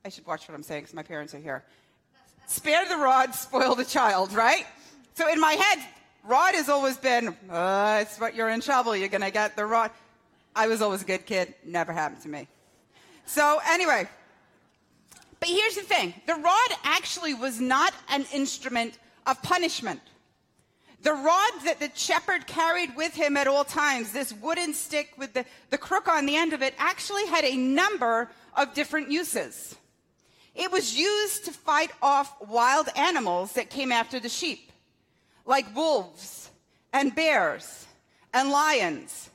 I 0.05 0.09
should 0.09 0.27
watch 0.27 0.49
what 0.49 0.55
I'm 0.55 0.63
saying 0.63 0.83
because 0.83 0.95
my 0.95 1.03
parents 1.03 1.35
are 1.35 1.39
here. 1.39 1.65
Spare 2.47 2.89
the 2.89 2.97
rod, 2.97 3.35
spoil 3.35 3.75
the 3.75 3.85
child, 3.85 4.33
right? 4.33 4.67
So 5.15 5.31
in 5.31 5.41
my 5.41 5.53
head, 5.53 5.85
rod 6.25 6.55
has 6.55 6.69
always 6.69 6.97
been, 6.97 7.37
uh, 7.51 7.99
it's 8.03 8.21
what 8.21 8.35
you're 8.37 8.51
in 8.51 8.61
trouble. 8.61 8.95
You're 8.97 9.09
going 9.09 9.23
to 9.23 9.31
get 9.31 9.57
the 9.57 9.67
rod. 9.67 9.91
I 10.55 10.69
was 10.69 10.81
always 10.81 11.03
a 11.03 11.07
good 11.07 11.27
kid. 11.27 11.55
Never 11.65 11.93
happened 11.93 12.23
to 12.23 12.29
me. 12.29 12.47
So 13.27 13.61
anyway, 13.67 14.09
but 15.41 15.49
here's 15.49 15.75
the 15.75 15.83
thing 15.83 16.15
the 16.27 16.35
rod 16.35 16.71
actually 16.85 17.35
was 17.35 17.61
not 17.61 17.93
an 18.11 18.27
instrument 18.33 18.99
of 19.27 19.43
punishment. 19.43 20.01
The 21.03 21.13
rod 21.13 21.53
that 21.65 21.81
the 21.81 21.91
shepherd 21.95 22.47
carried 22.47 22.95
with 22.97 23.15
him 23.15 23.37
at 23.37 23.49
all 23.49 23.65
times, 23.65 24.13
this 24.13 24.33
wooden 24.33 24.73
stick 24.73 25.13
with 25.19 25.35
the, 25.35 25.45
the 25.71 25.79
crook 25.79 26.07
on 26.07 26.27
the 26.27 26.37
end 26.37 26.53
of 26.53 26.63
it, 26.63 26.75
actually 26.79 27.27
had 27.27 27.45
a 27.45 27.57
number 27.57 28.31
of 28.57 28.73
different 28.75 29.11
uses. 29.11 29.75
It 30.55 30.71
was 30.71 30.97
used 30.97 31.47
to 31.47 31.53
fight 31.53 31.91
off 32.03 32.35
wild 32.47 32.89
animals 32.95 33.55
that 33.55 33.71
came 33.71 33.91
after 33.91 34.21
the 34.21 34.29
sheep, 34.29 34.71
like 35.45 35.75
wolves 35.75 36.51
and 36.93 37.15
bears 37.15 37.87
and 38.33 38.51
lions. 38.51 39.31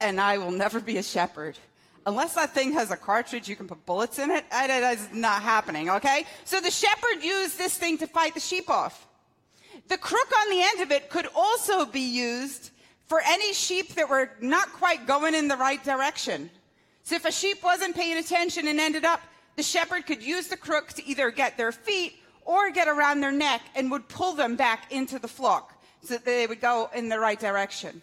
And 0.00 0.20
I 0.20 0.38
will 0.38 0.52
never 0.52 0.80
be 0.80 0.98
a 0.98 1.02
shepherd 1.02 1.58
unless 2.06 2.34
that 2.34 2.54
thing 2.54 2.72
has 2.72 2.90
a 2.90 2.96
cartridge 2.96 3.48
you 3.48 3.56
can 3.56 3.68
put 3.68 3.84
bullets 3.86 4.18
in 4.18 4.30
it, 4.30 4.44
that 4.50 4.94
is 4.94 5.08
not 5.12 5.42
happening, 5.42 5.90
okay? 5.90 6.24
So 6.44 6.60
the 6.60 6.70
shepherd 6.70 7.22
used 7.22 7.58
this 7.58 7.76
thing 7.76 7.98
to 7.98 8.06
fight 8.06 8.34
the 8.34 8.40
sheep 8.40 8.70
off. 8.70 9.06
The 9.88 9.98
crook 9.98 10.32
on 10.42 10.50
the 10.50 10.62
end 10.62 10.80
of 10.80 10.90
it 10.90 11.10
could 11.10 11.28
also 11.34 11.84
be 11.84 12.00
used 12.00 12.70
for 13.06 13.20
any 13.24 13.52
sheep 13.54 13.94
that 13.94 14.10
were 14.10 14.30
not 14.40 14.72
quite 14.72 15.06
going 15.06 15.34
in 15.34 15.48
the 15.48 15.56
right 15.56 15.82
direction. 15.82 16.50
So 17.04 17.14
if 17.14 17.24
a 17.24 17.32
sheep 17.32 17.62
wasn't 17.62 17.96
paying 17.96 18.18
attention 18.18 18.68
and 18.68 18.78
ended 18.78 19.04
up, 19.04 19.22
the 19.56 19.62
shepherd 19.62 20.06
could 20.06 20.22
use 20.22 20.48
the 20.48 20.56
crook 20.56 20.88
to 20.88 21.06
either 21.06 21.30
get 21.30 21.56
their 21.56 21.72
feet 21.72 22.16
or 22.44 22.70
get 22.70 22.86
around 22.86 23.20
their 23.20 23.32
neck 23.32 23.62
and 23.74 23.90
would 23.90 24.08
pull 24.08 24.34
them 24.34 24.56
back 24.56 24.92
into 24.92 25.18
the 25.18 25.28
flock 25.28 25.82
so 26.02 26.14
that 26.14 26.24
they 26.24 26.46
would 26.46 26.60
go 26.60 26.90
in 26.94 27.08
the 27.08 27.18
right 27.18 27.40
direction. 27.40 28.02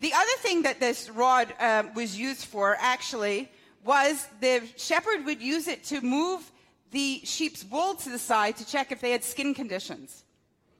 The 0.00 0.12
other 0.12 0.36
thing 0.38 0.62
that 0.62 0.78
this 0.78 1.10
rod 1.10 1.52
uh, 1.58 1.84
was 1.94 2.18
used 2.18 2.44
for 2.44 2.76
actually 2.78 3.50
was 3.84 4.28
the 4.40 4.62
shepherd 4.76 5.24
would 5.24 5.40
use 5.40 5.66
it 5.66 5.82
to 5.84 6.00
move 6.00 6.50
the 6.90 7.20
sheep's 7.24 7.64
wool 7.64 7.94
to 7.94 8.10
the 8.10 8.18
side 8.18 8.56
to 8.56 8.66
check 8.66 8.92
if 8.92 9.00
they 9.00 9.10
had 9.10 9.24
skin 9.24 9.54
conditions. 9.54 10.24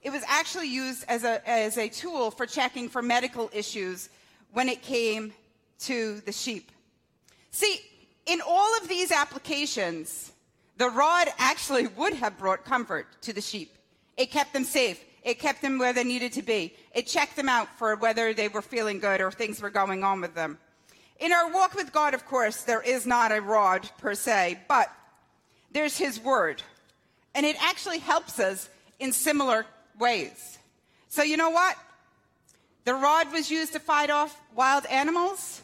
It 0.02 0.10
was 0.10 0.22
actually 0.28 0.68
used 0.68 1.04
as 1.08 1.24
a, 1.24 1.46
as 1.48 1.76
a 1.76 1.88
tool 1.88 2.30
for 2.30 2.46
checking 2.46 2.88
for 2.88 3.02
medical 3.02 3.50
issues 3.52 4.08
when 4.52 4.68
it 4.68 4.82
came 4.82 5.32
to 5.80 6.20
the 6.20 6.32
sheep. 6.32 6.70
See, 7.50 7.80
in 8.26 8.40
all 8.46 8.76
of 8.76 8.88
these 8.88 9.10
applications, 9.10 10.32
the 10.76 10.88
rod 10.88 11.28
actually 11.38 11.86
would 11.96 12.14
have 12.14 12.38
brought 12.38 12.64
comfort 12.64 13.06
to 13.22 13.32
the 13.32 13.40
sheep. 13.40 13.76
It 14.16 14.30
kept 14.30 14.52
them 14.52 14.64
safe. 14.64 15.02
It 15.22 15.38
kept 15.38 15.62
them 15.62 15.78
where 15.78 15.92
they 15.92 16.04
needed 16.04 16.32
to 16.34 16.42
be. 16.42 16.74
It 16.94 17.06
checked 17.06 17.36
them 17.36 17.48
out 17.48 17.68
for 17.78 17.96
whether 17.96 18.32
they 18.32 18.48
were 18.48 18.62
feeling 18.62 19.00
good 19.00 19.20
or 19.20 19.30
things 19.30 19.60
were 19.60 19.70
going 19.70 20.04
on 20.04 20.20
with 20.20 20.34
them. 20.34 20.58
In 21.18 21.32
our 21.32 21.50
walk 21.50 21.74
with 21.74 21.92
God, 21.92 22.14
of 22.14 22.26
course, 22.26 22.62
there 22.62 22.80
is 22.80 23.06
not 23.06 23.32
a 23.32 23.40
rod 23.40 23.90
per 23.98 24.14
se, 24.14 24.60
but 24.68 24.92
there's 25.72 25.98
His 25.98 26.20
Word. 26.20 26.62
And 27.34 27.44
it 27.44 27.56
actually 27.60 27.98
helps 27.98 28.38
us 28.38 28.68
in 28.98 29.12
similar 29.12 29.66
ways. 29.98 30.58
So, 31.08 31.22
you 31.22 31.36
know 31.36 31.50
what? 31.50 31.76
The 32.84 32.94
rod 32.94 33.32
was 33.32 33.50
used 33.50 33.72
to 33.72 33.80
fight 33.80 34.10
off 34.10 34.40
wild 34.54 34.86
animals. 34.86 35.62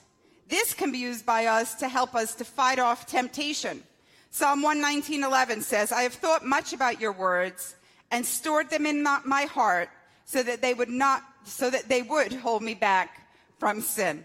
This 0.49 0.75
can 0.75 0.93
be 0.93 0.99
used 0.99 1.25
by 1.25 1.47
us 1.47 1.75
to 1.77 1.89
help 1.89 2.15
us 2.15 2.35
to 2.35 2.45
fight 2.45 2.79
off 2.79 3.07
temptation. 3.07 3.83
Psalm 4.31 4.63
119:11 4.63 5.63
says, 5.63 5.93
"I 5.93 6.03
have 6.03 6.15
thought 6.15 6.45
much 6.45 6.73
about 6.73 7.01
your 7.01 7.13
words 7.13 7.77
and 8.15 8.25
stored 8.25 8.71
them 8.71 8.87
in 8.87 9.03
my 9.03 9.43
heart 9.51 9.91
so 10.25 10.41
that 10.41 10.63
they 10.63 10.73
would 10.73 10.89
not 10.89 11.25
so 11.43 11.69
that 11.69 11.89
they 11.89 12.01
would 12.01 12.33
hold 12.33 12.63
me 12.63 12.73
back 12.73 13.27
from 13.59 13.81
sin. 13.81 14.25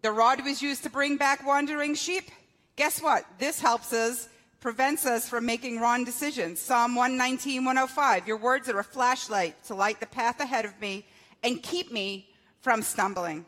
The 0.00 0.10
rod 0.10 0.42
was 0.42 0.62
used 0.62 0.84
to 0.84 0.90
bring 0.90 1.18
back 1.18 1.46
wandering 1.46 1.94
sheep. 1.94 2.30
Guess 2.76 3.02
what? 3.02 3.26
This 3.38 3.60
helps 3.60 3.92
us, 3.92 4.30
prevents 4.58 5.04
us 5.04 5.28
from 5.28 5.44
making 5.44 5.80
wrong 5.80 6.02
decisions. 6.02 6.60
Psalm 6.60 6.94
119, 6.94 7.62
105. 7.62 8.26
Your 8.26 8.38
words 8.38 8.70
are 8.70 8.78
a 8.78 8.84
flashlight 8.84 9.62
to 9.64 9.74
light 9.74 10.00
the 10.00 10.06
path 10.06 10.40
ahead 10.40 10.64
of 10.64 10.80
me 10.80 11.04
and 11.44 11.62
keep 11.62 11.92
me 11.92 12.26
from 12.62 12.80
stumbling. 12.80 13.44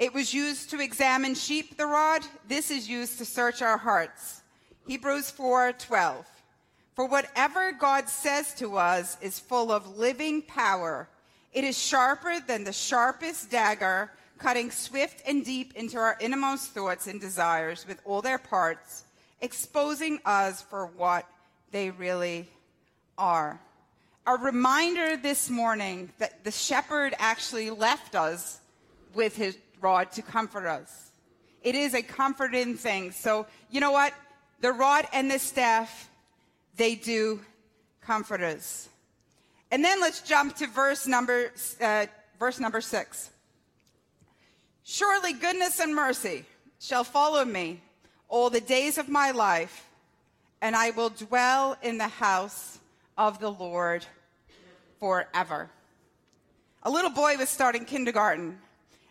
It 0.00 0.12
was 0.12 0.34
used 0.34 0.70
to 0.70 0.80
examine 0.80 1.36
sheep, 1.36 1.76
the 1.76 1.86
rod. 1.86 2.22
This 2.48 2.72
is 2.72 2.88
used 2.88 3.18
to 3.18 3.24
search 3.24 3.62
our 3.62 3.78
hearts. 3.78 4.42
Hebrews 4.88 5.30
4, 5.30 5.74
12. 5.74 6.31
For 6.94 7.06
whatever 7.06 7.72
God 7.72 8.08
says 8.08 8.54
to 8.54 8.76
us 8.76 9.16
is 9.22 9.38
full 9.38 9.72
of 9.72 9.96
living 9.96 10.42
power. 10.42 11.08
It 11.52 11.64
is 11.64 11.78
sharper 11.78 12.40
than 12.40 12.64
the 12.64 12.72
sharpest 12.72 13.50
dagger, 13.50 14.10
cutting 14.38 14.70
swift 14.70 15.22
and 15.26 15.44
deep 15.44 15.72
into 15.74 15.98
our 15.98 16.16
innermost 16.20 16.72
thoughts 16.72 17.06
and 17.06 17.20
desires 17.20 17.86
with 17.86 18.00
all 18.04 18.20
their 18.20 18.38
parts, 18.38 19.04
exposing 19.40 20.20
us 20.24 20.60
for 20.62 20.86
what 20.86 21.26
they 21.70 21.90
really 21.90 22.48
are. 23.16 23.58
A 24.26 24.36
reminder 24.36 25.16
this 25.16 25.48
morning 25.48 26.12
that 26.18 26.44
the 26.44 26.50
shepherd 26.50 27.14
actually 27.18 27.70
left 27.70 28.14
us 28.14 28.60
with 29.14 29.34
his 29.34 29.56
rod 29.80 30.12
to 30.12 30.22
comfort 30.22 30.66
us. 30.66 31.10
It 31.62 31.74
is 31.74 31.94
a 31.94 32.02
comforting 32.02 32.76
thing. 32.76 33.12
So, 33.12 33.46
you 33.70 33.80
know 33.80 33.92
what? 33.92 34.12
The 34.60 34.72
rod 34.72 35.06
and 35.12 35.30
the 35.30 35.38
staff 35.38 36.08
they 36.82 36.96
do 36.96 37.40
comfort 38.00 38.40
us. 38.42 38.88
And 39.70 39.84
then 39.84 40.00
let's 40.00 40.20
jump 40.20 40.56
to 40.56 40.66
verse 40.66 41.06
number, 41.06 41.52
uh, 41.80 42.06
verse 42.40 42.58
number 42.58 42.80
six. 42.80 43.30
Surely 44.82 45.32
goodness 45.32 45.78
and 45.78 45.94
mercy 45.94 46.44
shall 46.80 47.04
follow 47.04 47.44
me 47.44 47.80
all 48.28 48.50
the 48.50 48.60
days 48.60 48.98
of 48.98 49.08
my 49.08 49.30
life, 49.30 49.86
and 50.60 50.74
I 50.74 50.90
will 50.90 51.10
dwell 51.10 51.76
in 51.82 51.98
the 51.98 52.08
house 52.08 52.80
of 53.16 53.38
the 53.38 53.52
Lord 53.52 54.04
forever. 54.98 55.70
A 56.82 56.90
little 56.90 57.10
boy 57.10 57.36
was 57.36 57.48
starting 57.48 57.84
kindergarten, 57.84 58.58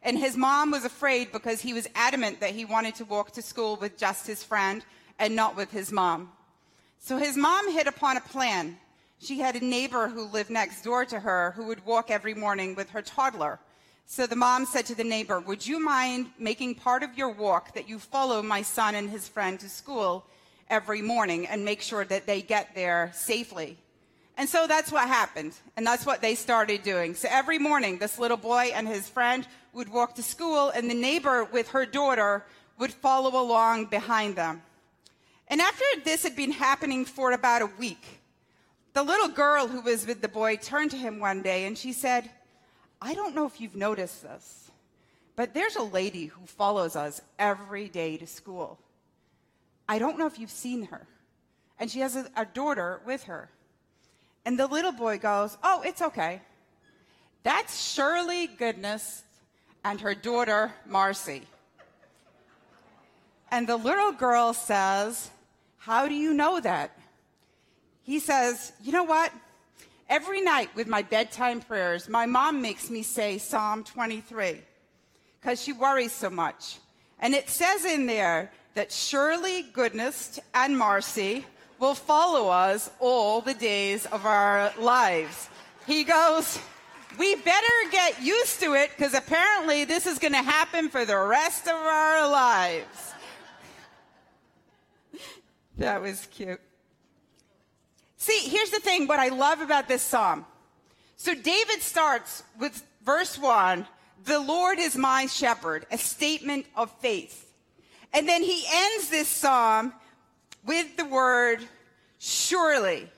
And 0.04 0.18
his 0.18 0.36
mom 0.36 0.72
was 0.72 0.84
afraid 0.84 1.32
because 1.32 1.62
he 1.62 1.74
was 1.74 1.88
adamant 1.96 2.40
that 2.40 2.50
he 2.50 2.66
wanted 2.66 2.96
to 2.96 3.06
walk 3.06 3.32
to 3.34 3.42
school 3.42 3.78
with 3.78 3.98
just 3.98 4.28
his 4.28 4.44
friend 4.44 4.84
and 5.20 5.36
not 5.36 5.56
with 5.56 5.72
his 5.72 5.92
mom. 5.92 6.32
So 7.04 7.18
his 7.18 7.36
mom 7.36 7.74
hit 7.74 7.88
upon 7.88 8.18
a 8.18 8.22
plan. 8.22 8.78
She 9.20 9.40
had 9.40 9.56
a 9.56 9.66
neighbor 9.66 10.08
who 10.08 10.28
lived 10.28 10.52
next 10.52 10.84
door 10.84 11.04
to 11.06 11.20
her 11.20 11.52
who 11.56 11.66
would 11.66 11.84
walk 11.84 12.12
every 12.12 12.36
morning 12.36 12.76
with 12.76 12.92
her 12.92 13.02
toddler. 13.02 13.60
So 14.06 14.28
the 14.28 14.36
mom 14.36 14.68
said 14.68 14.86
to 14.86 14.96
the 14.96 15.04
neighbor, 15.04 15.40
Would 15.40 15.66
you 15.66 15.84
mind 15.84 16.28
making 16.38 16.76
part 16.76 17.02
of 17.02 17.18
your 17.18 17.32
walk 17.32 17.74
that 17.74 17.90
you 17.90 17.98
follow 17.98 18.44
my 18.44 18.62
son 18.62 18.94
and 18.94 19.10
his 19.10 19.28
friend 19.28 19.60
to 19.62 19.68
school 19.68 20.28
every 20.70 21.02
morning 21.02 21.48
and 21.48 21.66
make 21.66 21.82
sure 21.82 22.06
that 22.06 22.28
they 22.28 22.44
get 22.44 22.76
there 22.76 23.12
safely? 23.16 23.80
And 24.38 24.48
so 24.48 24.68
that's 24.68 24.92
what 24.92 25.08
happened. 25.08 25.54
And 25.76 25.86
that's 25.86 26.06
what 26.06 26.22
they 26.22 26.36
started 26.36 26.84
doing. 26.84 27.16
So 27.16 27.30
every 27.32 27.58
morning, 27.58 27.98
this 27.98 28.20
little 28.20 28.38
boy 28.38 28.74
and 28.76 28.88
his 28.88 29.10
friend 29.10 29.48
would 29.74 29.90
walk 29.90 30.14
to 30.16 30.24
school, 30.24 30.70
and 30.70 30.88
the 30.88 30.94
neighbor 30.94 31.46
with 31.46 31.70
her 31.70 31.88
daughter 31.88 32.46
would 32.78 32.94
follow 32.94 33.42
along 33.42 33.86
behind 33.86 34.36
them. 34.36 34.62
And 35.52 35.60
after 35.60 35.84
this 36.06 36.24
had 36.24 36.38
been 36.38 36.54
happening 36.54 37.04
for 37.04 37.34
about 37.34 37.62
a 37.62 37.70
week, 37.78 38.22
the 38.94 39.04
little 39.04 39.28
girl 39.28 39.68
who 39.68 39.82
was 39.82 40.08
with 40.08 40.22
the 40.22 40.30
boy 40.30 40.56
turned 40.56 40.92
to 40.92 40.98
him 40.98 41.20
one 41.20 41.42
day 41.42 41.66
and 41.66 41.78
she 41.78 41.92
said, 41.92 42.30
I 43.02 43.14
don't 43.14 43.36
know 43.36 43.48
if 43.48 43.60
you've 43.60 43.76
noticed 43.76 44.24
this, 44.24 44.72
but 45.36 45.54
there's 45.54 45.76
a 45.76 45.84
lady 45.84 46.28
who 46.28 46.46
follows 46.46 46.96
us 46.96 47.22
every 47.38 47.90
day 47.90 48.16
to 48.16 48.26
school. 48.26 48.80
I 49.90 50.00
don't 50.00 50.18
know 50.18 50.26
if 50.26 50.40
you've 50.40 50.50
seen 50.50 50.84
her. 50.84 51.06
And 51.78 51.92
she 51.92 52.00
has 52.00 52.16
a, 52.16 52.30
a 52.38 52.46
daughter 52.46 53.02
with 53.06 53.24
her. 53.24 53.50
And 54.46 54.58
the 54.58 54.68
little 54.68 54.94
boy 54.94 55.18
goes, 55.18 55.58
Oh, 55.64 55.82
it's 55.86 56.02
okay. 56.02 56.42
That's 57.44 57.92
Shirley 57.92 58.48
Goodness 58.48 59.24
and 59.84 60.00
her 60.00 60.16
daughter, 60.16 60.72
Marcy. 60.86 61.42
And 63.52 63.68
the 63.68 63.76
little 63.76 64.14
girl 64.14 64.54
says, 64.54 65.30
How 65.82 66.08
do 66.08 66.14
you 66.14 66.36
know 66.36 66.60
that? 66.60 66.96
He 68.04 68.20
says, 68.20 68.72
You 68.84 68.92
know 68.92 69.04
what? 69.04 69.34
Every 70.08 70.40
night 70.40 70.70
with 70.76 70.86
my 70.86 71.02
bedtime 71.02 71.60
prayers, 71.60 72.08
my 72.08 72.28
mom 72.28 72.62
makes 72.62 72.92
me 72.92 73.02
say 73.02 73.40
Psalm 73.40 73.84
23 73.84 74.62
because 75.40 75.60
she 75.60 75.74
worries 75.74 76.12
so 76.12 76.30
much. 76.30 76.78
And 77.20 77.34
it 77.34 77.50
says 77.50 77.84
in 77.84 78.06
there 78.06 78.52
that 78.76 78.92
surely 78.92 79.64
goodness 79.74 80.40
and 80.54 80.78
mercy 80.78 81.46
will 81.80 81.96
follow 81.96 82.50
us 82.50 82.92
all 83.00 83.42
the 83.42 83.56
days 83.56 84.06
of 84.06 84.28
our 84.28 84.72
lives. 84.80 85.50
He 85.88 86.04
goes, 86.04 86.60
We 87.18 87.34
better 87.34 87.78
get 87.92 88.22
used 88.22 88.60
to 88.60 88.76
it 88.76 88.92
because 88.96 89.16
apparently 89.16 89.86
this 89.86 90.06
is 90.06 90.20
going 90.20 90.34
to 90.34 90.44
happen 90.44 90.90
for 90.90 91.06
the 91.06 91.18
rest 91.18 91.68
of 91.68 91.74
our 91.74 92.30
lives. 92.30 93.14
That 95.82 96.02
was 96.02 96.28
cute. 96.32 96.62
See, 98.18 98.50
here's 98.50 98.70
the 98.70 98.80
thing 98.80 99.08
what 99.08 99.20
I 99.20 99.30
love 99.30 99.62
about 99.62 99.88
this 99.88 100.02
psalm. 100.02 100.46
So 101.18 101.34
David 101.34 101.82
starts 101.82 102.44
with 102.60 102.84
verse 103.04 103.38
1 103.38 103.86
The 104.26 104.40
Lord 104.40 104.80
is 104.80 104.96
my 104.96 105.26
shepherd, 105.26 105.86
a 105.92 105.98
statement 105.98 106.68
of 106.76 106.92
faith. 107.00 107.52
And 108.14 108.28
then 108.28 108.44
he 108.44 108.64
ends 108.72 109.10
this 109.10 109.28
psalm 109.28 109.94
with 110.66 110.98
the 110.98 111.06
word 111.06 111.60
surely. 112.20 113.10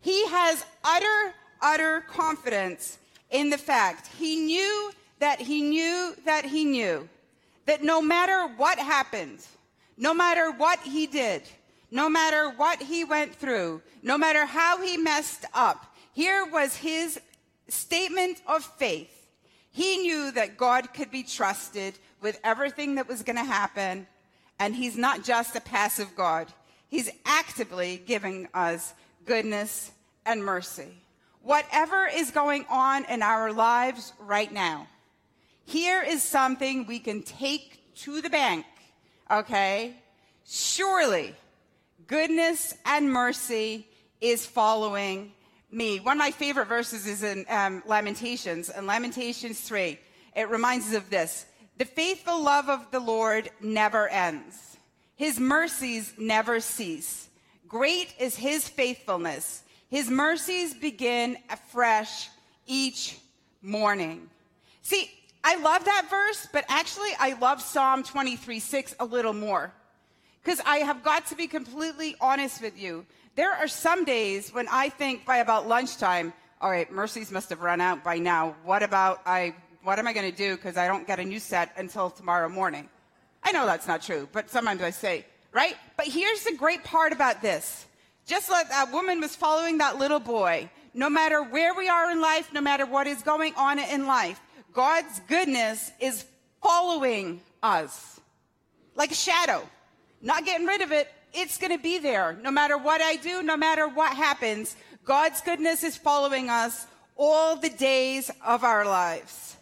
He 0.00 0.26
has 0.28 0.64
utter, 0.82 1.34
utter 1.62 2.00
confidence 2.08 2.98
in 3.30 3.50
the 3.50 3.58
fact 3.58 4.08
he 4.18 4.36
knew 4.36 4.92
that 5.20 5.40
he 5.40 5.62
knew 5.62 6.16
that 6.24 6.44
he 6.44 6.64
knew 6.64 7.08
that 7.66 7.84
no 7.84 8.02
matter 8.02 8.48
what 8.56 8.78
happened, 8.78 9.46
no 9.96 10.12
matter 10.12 10.50
what 10.50 10.80
he 10.80 11.06
did, 11.06 11.42
no 11.90 12.08
matter 12.08 12.50
what 12.50 12.82
he 12.82 13.04
went 13.04 13.34
through, 13.34 13.82
no 14.02 14.16
matter 14.16 14.46
how 14.46 14.80
he 14.80 14.96
messed 14.96 15.44
up, 15.52 15.94
here 16.12 16.44
was 16.46 16.76
his 16.76 17.20
statement 17.68 18.40
of 18.46 18.64
faith. 18.64 19.28
He 19.70 19.98
knew 19.98 20.30
that 20.32 20.56
God 20.56 20.92
could 20.92 21.10
be 21.10 21.22
trusted 21.22 21.94
with 22.20 22.40
everything 22.44 22.96
that 22.96 23.08
was 23.08 23.22
going 23.22 23.36
to 23.36 23.44
happen, 23.44 24.06
and 24.58 24.74
he's 24.74 24.96
not 24.96 25.24
just 25.24 25.56
a 25.56 25.60
passive 25.60 26.14
God. 26.16 26.48
He's 26.88 27.10
actively 27.24 28.02
giving 28.04 28.48
us 28.52 28.94
goodness 29.24 29.92
and 30.26 30.44
mercy. 30.44 30.92
Whatever 31.42 32.06
is 32.12 32.30
going 32.30 32.66
on 32.68 33.04
in 33.06 33.22
our 33.22 33.52
lives 33.52 34.12
right 34.18 34.52
now, 34.52 34.86
here 35.64 36.02
is 36.02 36.22
something 36.22 36.86
we 36.86 36.98
can 36.98 37.22
take 37.22 37.80
to 37.94 38.20
the 38.20 38.28
bank, 38.28 38.66
okay? 39.30 39.94
Surely 40.44 41.34
goodness 42.10 42.74
and 42.84 43.10
mercy 43.10 43.86
is 44.20 44.44
following 44.44 45.30
me. 45.70 46.00
One 46.00 46.16
of 46.16 46.18
my 46.18 46.32
favorite 46.32 46.66
verses 46.66 47.06
is 47.06 47.22
in 47.22 47.46
um, 47.48 47.84
Lamentations, 47.86 48.68
in 48.68 48.84
Lamentations 48.84 49.60
3. 49.60 49.96
It 50.34 50.50
reminds 50.50 50.88
us 50.88 50.96
of 50.96 51.08
this 51.08 51.46
The 51.78 51.84
faithful 51.84 52.42
love 52.42 52.68
of 52.68 52.90
the 52.90 52.98
Lord 52.98 53.48
never 53.60 54.08
ends, 54.08 54.76
his 55.14 55.38
mercies 55.38 56.12
never 56.18 56.58
cease. 56.58 57.28
Great 57.68 58.12
is 58.18 58.34
his 58.34 58.68
faithfulness. 58.68 59.62
His 59.88 60.10
mercies 60.10 60.74
begin 60.74 61.36
afresh 61.48 62.28
each 62.66 63.16
morning. 63.62 64.28
See, 64.82 65.08
I 65.44 65.56
love 65.56 65.84
that 65.84 66.08
verse, 66.10 66.48
but 66.52 66.64
actually, 66.68 67.10
I 67.20 67.36
love 67.40 67.62
Psalm 67.62 68.02
23 68.02 68.58
6 68.58 68.96
a 68.98 69.04
little 69.04 69.32
more. 69.32 69.72
Because 70.42 70.60
I 70.64 70.78
have 70.78 71.02
got 71.02 71.26
to 71.26 71.34
be 71.34 71.46
completely 71.46 72.16
honest 72.20 72.62
with 72.62 72.80
you. 72.80 73.04
There 73.36 73.52
are 73.52 73.68
some 73.68 74.04
days 74.04 74.52
when 74.52 74.68
I 74.68 74.88
think 74.88 75.24
by 75.24 75.38
about 75.38 75.68
lunchtime, 75.68 76.32
all 76.60 76.70
right, 76.70 76.90
mercies 76.90 77.30
must 77.30 77.50
have 77.50 77.60
run 77.60 77.80
out 77.80 78.04
by 78.04 78.18
now. 78.18 78.54
What 78.64 78.82
about 78.82 79.20
I? 79.26 79.54
What 79.82 79.98
am 79.98 80.06
I 80.06 80.12
going 80.12 80.30
to 80.30 80.36
do? 80.36 80.56
Because 80.56 80.76
I 80.76 80.86
don't 80.86 81.06
get 81.06 81.20
a 81.20 81.24
new 81.24 81.38
set 81.38 81.72
until 81.76 82.10
tomorrow 82.10 82.48
morning. 82.48 82.88
I 83.42 83.52
know 83.52 83.64
that's 83.64 83.88
not 83.88 84.02
true, 84.02 84.28
but 84.32 84.50
sometimes 84.50 84.82
I 84.82 84.90
say, 84.90 85.24
right? 85.52 85.74
But 85.96 86.06
here's 86.06 86.44
the 86.44 86.54
great 86.54 86.84
part 86.84 87.12
about 87.12 87.40
this. 87.40 87.86
Just 88.26 88.50
like 88.50 88.68
that 88.68 88.92
woman 88.92 89.20
was 89.20 89.34
following 89.34 89.78
that 89.78 89.98
little 89.98 90.20
boy, 90.20 90.70
no 90.92 91.08
matter 91.08 91.42
where 91.42 91.74
we 91.74 91.88
are 91.88 92.10
in 92.10 92.20
life, 92.20 92.52
no 92.52 92.60
matter 92.60 92.84
what 92.84 93.06
is 93.06 93.22
going 93.22 93.54
on 93.54 93.78
in 93.78 94.06
life, 94.06 94.40
God's 94.72 95.20
goodness 95.28 95.90
is 95.98 96.24
following 96.62 97.40
us 97.62 98.20
like 98.94 99.10
a 99.10 99.14
shadow 99.14 99.66
not 100.20 100.44
getting 100.44 100.66
rid 100.66 100.80
of 100.80 100.92
it. 100.92 101.08
It's 101.32 101.58
going 101.58 101.72
to 101.72 101.82
be 101.82 101.98
there. 101.98 102.36
No 102.42 102.50
matter 102.50 102.76
what 102.76 103.00
I 103.00 103.16
do, 103.16 103.42
no 103.42 103.56
matter 103.56 103.88
what 103.88 104.16
happens, 104.16 104.76
God's 105.04 105.40
goodness 105.40 105.84
is 105.84 105.96
following 105.96 106.50
us 106.50 106.86
all 107.16 107.56
the 107.56 107.70
days 107.70 108.30
of 108.44 108.64
our 108.64 108.84
lives. 108.84 109.56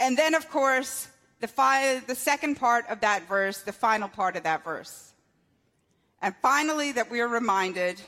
And 0.00 0.16
then, 0.16 0.34
of 0.34 0.48
course, 0.50 1.08
the, 1.40 1.48
fi- 1.48 1.98
the 2.00 2.14
second 2.14 2.56
part 2.56 2.88
of 2.88 3.00
that 3.00 3.28
verse, 3.28 3.62
the 3.62 3.72
final 3.72 4.08
part 4.08 4.36
of 4.36 4.44
that 4.44 4.64
verse. 4.64 5.12
And 6.22 6.34
finally, 6.40 6.92
that 6.92 7.10
we 7.10 7.20
are 7.20 7.28
reminded 7.28 8.00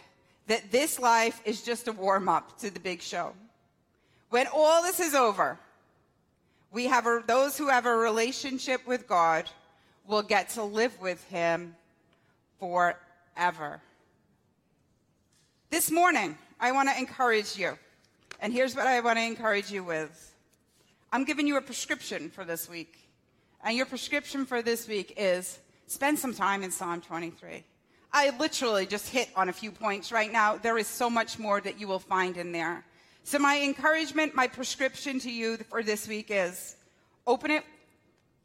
that 0.46 0.70
this 0.70 0.98
life 0.98 1.40
is 1.44 1.62
just 1.62 1.88
a 1.88 1.92
warm 1.92 2.28
up 2.28 2.58
to 2.60 2.70
the 2.70 2.80
big 2.80 3.02
show. 3.02 3.32
When 4.30 4.46
all 4.52 4.82
this 4.82 5.00
is 5.00 5.14
over, 5.14 5.58
we 6.72 6.86
have 6.86 7.06
a, 7.06 7.22
those 7.26 7.58
who 7.58 7.68
have 7.68 7.86
a 7.86 7.96
relationship 7.96 8.86
with 8.86 9.06
God 9.06 9.48
will 10.08 10.22
get 10.22 10.50
to 10.50 10.62
live 10.62 11.00
with 11.00 11.22
him 11.28 11.74
forever. 12.58 13.80
This 15.70 15.90
morning, 15.90 16.38
I 16.60 16.72
want 16.72 16.88
to 16.88 16.98
encourage 16.98 17.56
you. 17.56 17.78
And 18.40 18.52
here's 18.52 18.76
what 18.76 18.86
I 18.86 19.00
want 19.00 19.18
to 19.18 19.24
encourage 19.24 19.70
you 19.70 19.82
with 19.82 20.34
I'm 21.12 21.24
giving 21.24 21.46
you 21.46 21.56
a 21.56 21.60
prescription 21.60 22.30
for 22.30 22.44
this 22.44 22.68
week. 22.68 23.08
And 23.64 23.76
your 23.76 23.86
prescription 23.86 24.44
for 24.44 24.62
this 24.62 24.86
week 24.86 25.14
is 25.16 25.58
spend 25.86 26.18
some 26.18 26.34
time 26.34 26.62
in 26.62 26.70
Psalm 26.70 27.00
23. 27.00 27.64
I 28.12 28.30
literally 28.38 28.86
just 28.86 29.08
hit 29.08 29.28
on 29.34 29.48
a 29.48 29.52
few 29.52 29.70
points 29.70 30.12
right 30.12 30.30
now. 30.30 30.56
There 30.56 30.78
is 30.78 30.86
so 30.86 31.10
much 31.10 31.38
more 31.38 31.60
that 31.60 31.80
you 31.80 31.88
will 31.88 31.98
find 31.98 32.36
in 32.36 32.52
there. 32.52 32.84
So, 33.24 33.38
my 33.38 33.60
encouragement, 33.60 34.34
my 34.34 34.46
prescription 34.46 35.18
to 35.20 35.30
you 35.30 35.56
for 35.56 35.82
this 35.82 36.06
week 36.06 36.28
is 36.30 36.76
open 37.26 37.50
it 37.50 37.64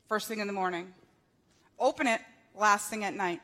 first 0.07 0.27
thing 0.27 0.39
in 0.39 0.47
the 0.47 0.53
morning. 0.53 0.91
Open 1.81 2.05
it 2.05 2.21
last 2.55 2.91
thing 2.91 3.03
at 3.03 3.15
night. 3.15 3.41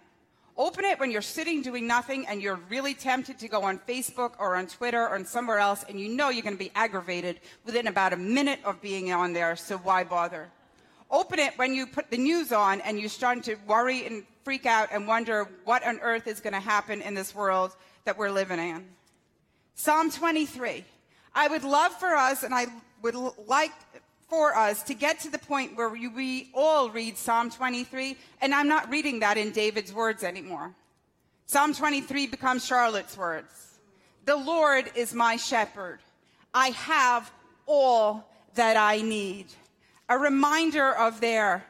Open 0.56 0.86
it 0.86 1.00
when 1.00 1.10
you're 1.12 1.24
sitting 1.24 1.64
doing 1.64 1.88
nothing 1.88 2.28
and 2.28 2.42
you're 2.42 2.60
really 2.70 2.94
tempted 2.94 3.40
to 3.40 3.48
go 3.48 3.64
on 3.64 3.80
Facebook 3.80 4.34
or 4.40 4.56
on 4.56 4.68
Twitter 4.68 5.08
or 5.08 5.24
somewhere 5.26 5.58
else 5.58 5.84
and 5.90 6.00
you 6.00 6.08
know 6.08 6.30
you're 6.30 6.44
going 6.44 6.56
to 6.56 6.64
be 6.64 6.72
aggravated 6.76 7.40
within 7.66 7.88
about 7.88 8.14
a 8.14 8.18
minute 8.18 8.60
of 8.64 8.80
being 8.80 9.12
on 9.12 9.34
there, 9.34 9.56
so 9.56 9.78
why 9.78 10.04
bother? 10.04 10.50
Open 11.10 11.40
it 11.40 11.58
when 11.58 11.74
you 11.74 11.88
put 11.88 12.12
the 12.12 12.18
news 12.18 12.52
on 12.52 12.80
and 12.82 13.00
you're 13.00 13.10
starting 13.10 13.42
to 13.44 13.56
worry 13.68 14.06
and 14.06 14.24
freak 14.44 14.68
out 14.68 14.90
and 14.92 15.08
wonder 15.08 15.48
what 15.66 15.86
on 15.86 16.00
earth 16.02 16.28
is 16.28 16.40
going 16.40 16.54
to 16.54 16.60
happen 16.60 17.02
in 17.02 17.16
this 17.16 17.34
world 17.34 17.76
that 18.06 18.18
we're 18.18 18.32
living 18.32 18.60
in. 18.60 18.86
Psalm 19.76 20.12
23. 20.12 20.86
I 21.34 21.48
would 21.48 21.64
love 21.64 21.92
for 21.94 22.16
us, 22.16 22.44
and 22.44 22.54
I 22.54 22.68
would 23.02 23.16
like 23.48 23.72
for 24.30 24.56
us 24.56 24.84
to 24.84 24.94
get 24.94 25.20
to 25.22 25.30
the 25.30 25.38
point 25.38 25.78
where 25.78 25.90
we, 25.90 26.50
all 26.54 26.90
read 26.90 27.18
Psalm 27.18 27.50
23, 27.50 28.18
and 28.42 28.54
I'm 28.54 28.68
not 28.68 28.90
reading 28.90 29.20
that 29.22 29.38
in 29.38 29.52
David's 29.52 29.94
words 29.94 30.24
anymore. 30.24 30.74
Psalm 31.46 31.74
23 31.74 32.28
becomes 32.28 32.66
Charlotte's 32.66 33.18
words. 33.18 33.80
The 34.26 34.36
Lord 34.36 34.92
is 34.96 35.14
my 35.14 35.38
shepherd. 35.38 36.00
I 36.54 36.70
have 36.70 37.32
all 37.66 38.30
that 38.56 38.76
I 38.76 39.02
need. 39.02 39.46
A 40.10 40.18
reminder 40.18 40.94
of 40.94 41.22
there. 41.22 41.66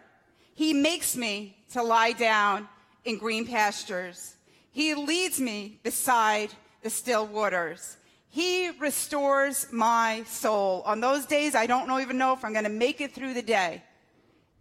He 0.56 0.74
makes 0.74 1.16
me 1.16 1.56
to 1.74 1.84
lie 1.84 2.14
down 2.14 2.68
in 3.06 3.20
green 3.20 3.46
pastures. 3.46 4.36
He 4.72 4.96
leads 4.96 5.40
me 5.40 5.80
beside 5.84 6.50
the 6.82 6.90
still 6.90 7.28
waters. 7.28 7.98
He 8.38 8.70
restores 8.70 9.66
my 9.72 10.22
soul. 10.28 10.84
On 10.86 11.00
those 11.00 11.26
days, 11.26 11.56
I 11.56 11.66
don't 11.66 11.88
know, 11.88 12.00
even 12.00 12.20
know 12.20 12.34
if 12.34 12.46
I'm 12.46 12.54
going 12.54 12.66
to 12.66 12.70
make 12.70 13.02
it 13.02 13.12
through 13.12 13.34
the 13.34 13.42
day. 13.42 13.82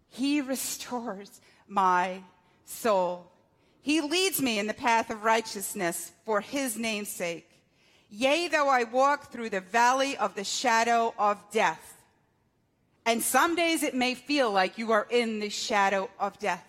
He 0.09 0.41
restores 0.41 1.41
my 1.67 2.23
soul. 2.65 3.31
He 3.83 4.01
leads 4.01 4.41
me 4.41 4.57
in 4.57 4.65
the 4.65 4.73
path 4.73 5.11
of 5.11 5.23
righteousness 5.23 6.11
for 6.25 6.41
his 6.41 6.75
name's 6.75 7.09
sake. 7.09 7.47
Yea, 8.09 8.47
though 8.47 8.67
I 8.67 8.83
walk 8.85 9.31
through 9.31 9.51
the 9.51 9.61
valley 9.61 10.17
of 10.17 10.33
the 10.33 10.43
shadow 10.43 11.13
of 11.19 11.37
death. 11.51 12.01
And 13.05 13.21
some 13.21 13.55
days 13.55 13.83
it 13.83 13.93
may 13.93 14.15
feel 14.15 14.49
like 14.49 14.79
you 14.79 14.91
are 14.91 15.05
in 15.11 15.39
the 15.39 15.49
shadow 15.49 16.09
of 16.19 16.39
death. 16.39 16.65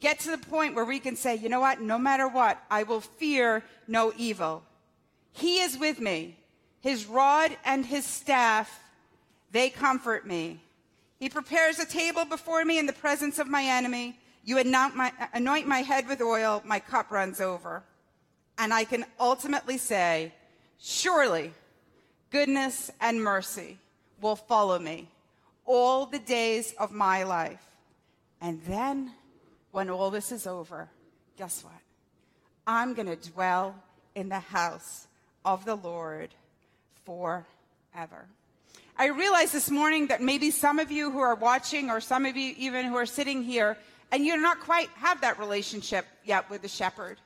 Get 0.00 0.20
to 0.20 0.30
the 0.30 0.38
point 0.38 0.76
where 0.76 0.86
we 0.86 0.98
can 0.98 1.14
say, 1.14 1.34
you 1.34 1.50
know 1.50 1.60
what? 1.60 1.82
No 1.82 1.98
matter 1.98 2.26
what, 2.26 2.58
I 2.70 2.84
will 2.84 3.02
fear 3.02 3.62
no 3.86 4.14
evil. 4.16 4.62
He 5.32 5.60
is 5.60 5.78
with 5.78 6.00
me. 6.00 6.36
His 6.80 7.06
rod 7.06 7.56
and 7.64 7.86
his 7.86 8.04
staff, 8.04 8.80
they 9.50 9.70
comfort 9.70 10.26
me. 10.26 10.60
He 11.18 11.28
prepares 11.28 11.78
a 11.78 11.86
table 11.86 12.24
before 12.24 12.64
me 12.64 12.78
in 12.78 12.86
the 12.86 12.92
presence 12.92 13.38
of 13.38 13.48
my 13.48 13.62
enemy. 13.62 14.18
You 14.44 14.58
anoint 14.58 14.96
my, 14.96 15.80
head 15.80 16.08
with 16.08 16.20
oil, 16.20 16.62
my 16.64 16.80
cup 16.80 17.10
runs 17.12 17.40
over. 17.40 17.84
And 18.58 18.74
I 18.74 18.84
can 18.84 19.04
ultimately 19.20 19.78
say, 19.78 20.32
surely 20.80 21.52
goodness 22.30 22.90
and 23.00 23.22
mercy 23.22 23.78
will 24.20 24.36
follow 24.36 24.78
me 24.78 25.08
all 25.64 26.06
the 26.06 26.18
days 26.18 26.74
of 26.78 26.90
my 26.90 27.22
life. 27.22 27.64
And 28.40 28.60
then, 28.66 29.12
when 29.70 29.88
all 29.88 30.10
this 30.10 30.32
is 30.32 30.46
over, 30.48 30.88
guess 31.38 31.62
what? 31.62 31.72
I'm 32.66 32.94
going 32.94 33.06
to 33.06 33.30
dwell 33.30 33.76
in 34.16 34.28
the 34.28 34.40
house 34.40 35.06
of 35.44 35.64
the 35.64 35.74
Lord 35.74 36.30
forever. 37.04 38.26
I 38.96 39.06
realize 39.06 39.52
this 39.52 39.70
morning 39.70 40.08
that 40.08 40.20
maybe 40.20 40.50
some 40.50 40.78
of 40.78 40.92
you 40.92 41.10
who 41.10 41.20
are 41.20 41.34
watching, 41.34 41.90
or 41.90 42.00
some 42.00 42.26
of 42.26 42.36
you 42.36 42.54
even 42.58 42.86
who 42.86 42.96
are 42.96 43.06
sitting 43.06 43.42
here, 43.42 43.76
and 44.10 44.24
you're 44.24 44.40
not 44.40 44.60
quite 44.60 44.88
have 44.96 45.22
that 45.22 45.38
relationship 45.38 46.06
yet 46.24 46.48
with 46.50 46.62
the 46.62 46.68
shepherd. 46.68 47.18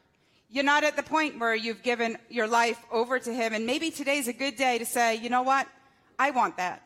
You're 0.48 0.64
not 0.64 0.84
at 0.84 0.94
the 0.94 1.02
point 1.02 1.40
where 1.40 1.54
you've 1.54 1.82
given 1.82 2.16
your 2.30 2.46
life 2.46 2.78
over 2.92 3.18
to 3.18 3.34
him, 3.34 3.52
and 3.52 3.66
maybe 3.66 3.90
today's 3.90 4.28
a 4.28 4.32
good 4.32 4.56
day 4.56 4.78
to 4.78 4.86
say, 4.86 5.16
you 5.16 5.28
know 5.28 5.42
what? 5.42 5.66
I 6.18 6.30
want 6.30 6.56
that. 6.58 6.82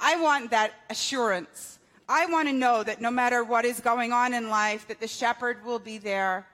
I 0.00 0.20
want 0.20 0.50
that 0.50 0.72
assurance. 0.90 1.78
I 2.08 2.26
want 2.26 2.48
to 2.48 2.52
know 2.52 2.82
that 2.82 3.00
no 3.00 3.10
matter 3.10 3.44
what 3.44 3.64
is 3.64 3.78
going 3.78 4.12
on 4.12 4.34
in 4.34 4.48
life, 4.48 4.88
that 4.88 4.98
the 4.98 5.06
shepherd 5.06 5.64
will 5.64 5.78
be 5.78 5.98
there 5.98 6.46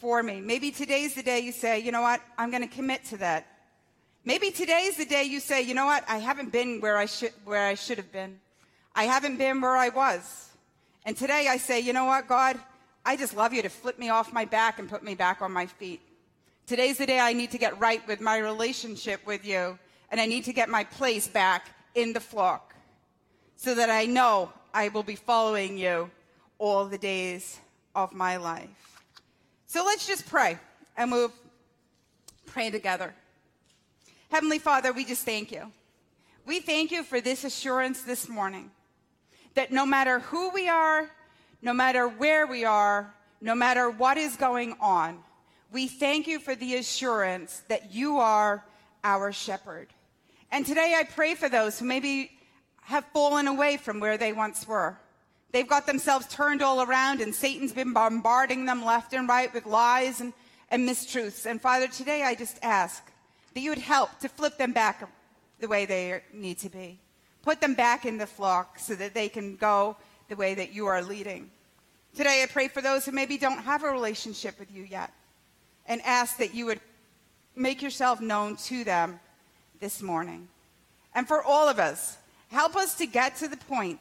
for 0.00 0.22
me. 0.22 0.40
Maybe 0.40 0.70
today's 0.70 1.14
the 1.14 1.22
day 1.22 1.40
you 1.40 1.52
say, 1.52 1.78
you 1.78 1.92
know 1.92 2.02
what? 2.02 2.20
I'm 2.36 2.50
going 2.50 2.68
to 2.68 2.74
commit 2.74 3.04
to 3.06 3.16
that. 3.18 3.46
Maybe 4.24 4.50
today's 4.50 4.96
the 4.96 5.04
day 5.04 5.24
you 5.24 5.40
say, 5.40 5.62
you 5.62 5.74
know 5.74 5.86
what? 5.86 6.04
I 6.08 6.18
haven't 6.18 6.52
been 6.52 6.80
where 6.80 6.96
I 6.96 7.06
should, 7.06 7.32
where 7.44 7.66
I 7.66 7.74
should 7.74 7.98
have 7.98 8.12
been. 8.12 8.38
I 8.94 9.04
haven't 9.04 9.36
been 9.36 9.60
where 9.60 9.76
I 9.76 9.88
was. 9.88 10.50
And 11.04 11.16
today 11.16 11.46
I 11.48 11.56
say, 11.56 11.80
you 11.80 11.92
know 11.92 12.04
what, 12.04 12.28
God? 12.28 12.58
I 13.04 13.16
just 13.16 13.36
love 13.36 13.52
you 13.52 13.62
to 13.62 13.68
flip 13.68 13.98
me 13.98 14.10
off 14.10 14.32
my 14.32 14.44
back 14.44 14.78
and 14.78 14.88
put 14.88 15.02
me 15.02 15.14
back 15.14 15.42
on 15.42 15.50
my 15.52 15.66
feet. 15.66 16.00
Today's 16.66 16.98
the 16.98 17.06
day 17.06 17.18
I 17.18 17.32
need 17.32 17.50
to 17.50 17.58
get 17.58 17.78
right 17.80 18.06
with 18.06 18.20
my 18.20 18.38
relationship 18.38 19.26
with 19.26 19.44
you, 19.44 19.76
and 20.10 20.20
I 20.20 20.26
need 20.26 20.44
to 20.44 20.52
get 20.52 20.68
my 20.68 20.84
place 20.84 21.26
back 21.26 21.70
in 21.96 22.12
the 22.12 22.20
flock 22.20 22.74
so 23.56 23.74
that 23.74 23.90
I 23.90 24.06
know 24.06 24.52
I 24.72 24.88
will 24.88 25.02
be 25.02 25.16
following 25.16 25.76
you 25.76 26.10
all 26.58 26.86
the 26.86 26.98
days 26.98 27.58
of 27.96 28.12
my 28.12 28.36
life. 28.36 28.91
So 29.72 29.82
let's 29.86 30.06
just 30.06 30.28
pray 30.28 30.58
and 30.98 31.10
we'll 31.10 31.32
pray 32.44 32.68
together. 32.68 33.14
Heavenly 34.28 34.58
Father, 34.58 34.92
we 34.92 35.02
just 35.02 35.24
thank 35.24 35.50
you. 35.50 35.72
We 36.44 36.60
thank 36.60 36.90
you 36.90 37.02
for 37.02 37.22
this 37.22 37.42
assurance 37.42 38.02
this 38.02 38.28
morning 38.28 38.70
that 39.54 39.72
no 39.72 39.86
matter 39.86 40.18
who 40.18 40.50
we 40.50 40.68
are, 40.68 41.10
no 41.62 41.72
matter 41.72 42.06
where 42.06 42.46
we 42.46 42.66
are, 42.66 43.14
no 43.40 43.54
matter 43.54 43.88
what 43.88 44.18
is 44.18 44.36
going 44.36 44.76
on, 44.78 45.20
we 45.72 45.88
thank 45.88 46.26
you 46.26 46.38
for 46.38 46.54
the 46.54 46.76
assurance 46.76 47.62
that 47.68 47.94
you 47.94 48.18
are 48.18 48.66
our 49.02 49.32
shepherd. 49.32 49.88
And 50.50 50.66
today 50.66 50.96
I 50.98 51.04
pray 51.04 51.34
for 51.34 51.48
those 51.48 51.78
who 51.78 51.86
maybe 51.86 52.30
have 52.82 53.06
fallen 53.14 53.48
away 53.48 53.78
from 53.78 54.00
where 54.00 54.18
they 54.18 54.34
once 54.34 54.68
were. 54.68 54.98
They've 55.52 55.68
got 55.68 55.86
themselves 55.86 56.26
turned 56.28 56.62
all 56.62 56.82
around, 56.82 57.20
and 57.20 57.34
Satan's 57.34 57.72
been 57.72 57.92
bombarding 57.92 58.64
them 58.64 58.84
left 58.84 59.12
and 59.12 59.28
right 59.28 59.52
with 59.52 59.66
lies 59.66 60.20
and, 60.20 60.32
and 60.70 60.88
mistruths. 60.88 61.44
And 61.44 61.60
Father, 61.60 61.88
today 61.88 62.22
I 62.22 62.34
just 62.34 62.58
ask 62.62 63.04
that 63.52 63.60
you 63.60 63.70
would 63.70 63.78
help 63.78 64.18
to 64.20 64.28
flip 64.30 64.56
them 64.56 64.72
back 64.72 65.06
the 65.60 65.68
way 65.68 65.84
they 65.84 66.22
need 66.32 66.58
to 66.58 66.70
be. 66.70 66.98
Put 67.42 67.60
them 67.60 67.74
back 67.74 68.06
in 68.06 68.16
the 68.16 68.26
flock 68.26 68.78
so 68.78 68.94
that 68.94 69.12
they 69.12 69.28
can 69.28 69.56
go 69.56 69.96
the 70.28 70.36
way 70.36 70.54
that 70.54 70.72
you 70.72 70.86
are 70.86 71.02
leading. 71.02 71.50
Today, 72.16 72.42
I 72.42 72.46
pray 72.46 72.68
for 72.68 72.80
those 72.80 73.04
who 73.04 73.12
maybe 73.12 73.36
don't 73.36 73.58
have 73.58 73.84
a 73.84 73.90
relationship 73.90 74.58
with 74.58 74.70
you 74.74 74.84
yet 74.84 75.12
and 75.86 76.00
ask 76.02 76.38
that 76.38 76.54
you 76.54 76.66
would 76.66 76.80
make 77.54 77.82
yourself 77.82 78.20
known 78.20 78.56
to 78.56 78.84
them 78.84 79.20
this 79.80 80.00
morning. 80.00 80.48
And 81.14 81.28
for 81.28 81.42
all 81.42 81.68
of 81.68 81.78
us, 81.78 82.16
help 82.50 82.76
us 82.76 82.94
to 82.96 83.06
get 83.06 83.36
to 83.36 83.48
the 83.48 83.56
point 83.56 83.98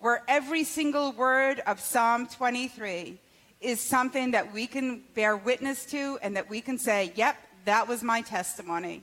where 0.00 0.22
every 0.26 0.64
single 0.64 1.12
word 1.12 1.60
of 1.66 1.80
Psalm 1.80 2.26
23 2.26 3.18
is 3.60 3.80
something 3.80 4.30
that 4.32 4.52
we 4.52 4.66
can 4.66 5.02
bear 5.14 5.36
witness 5.36 5.84
to 5.86 6.18
and 6.22 6.36
that 6.36 6.48
we 6.48 6.60
can 6.60 6.78
say, 6.78 7.12
yep, 7.14 7.36
that 7.66 7.86
was 7.86 8.02
my 8.02 8.22
testimony. 8.22 9.02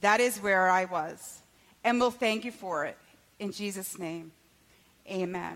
That 0.00 0.20
is 0.20 0.38
where 0.38 0.68
I 0.68 0.84
was. 0.84 1.40
And 1.82 2.00
we'll 2.00 2.10
thank 2.10 2.44
you 2.44 2.52
for 2.52 2.84
it. 2.84 2.96
In 3.38 3.52
Jesus' 3.52 3.98
name, 3.98 4.32
amen. 5.10 5.54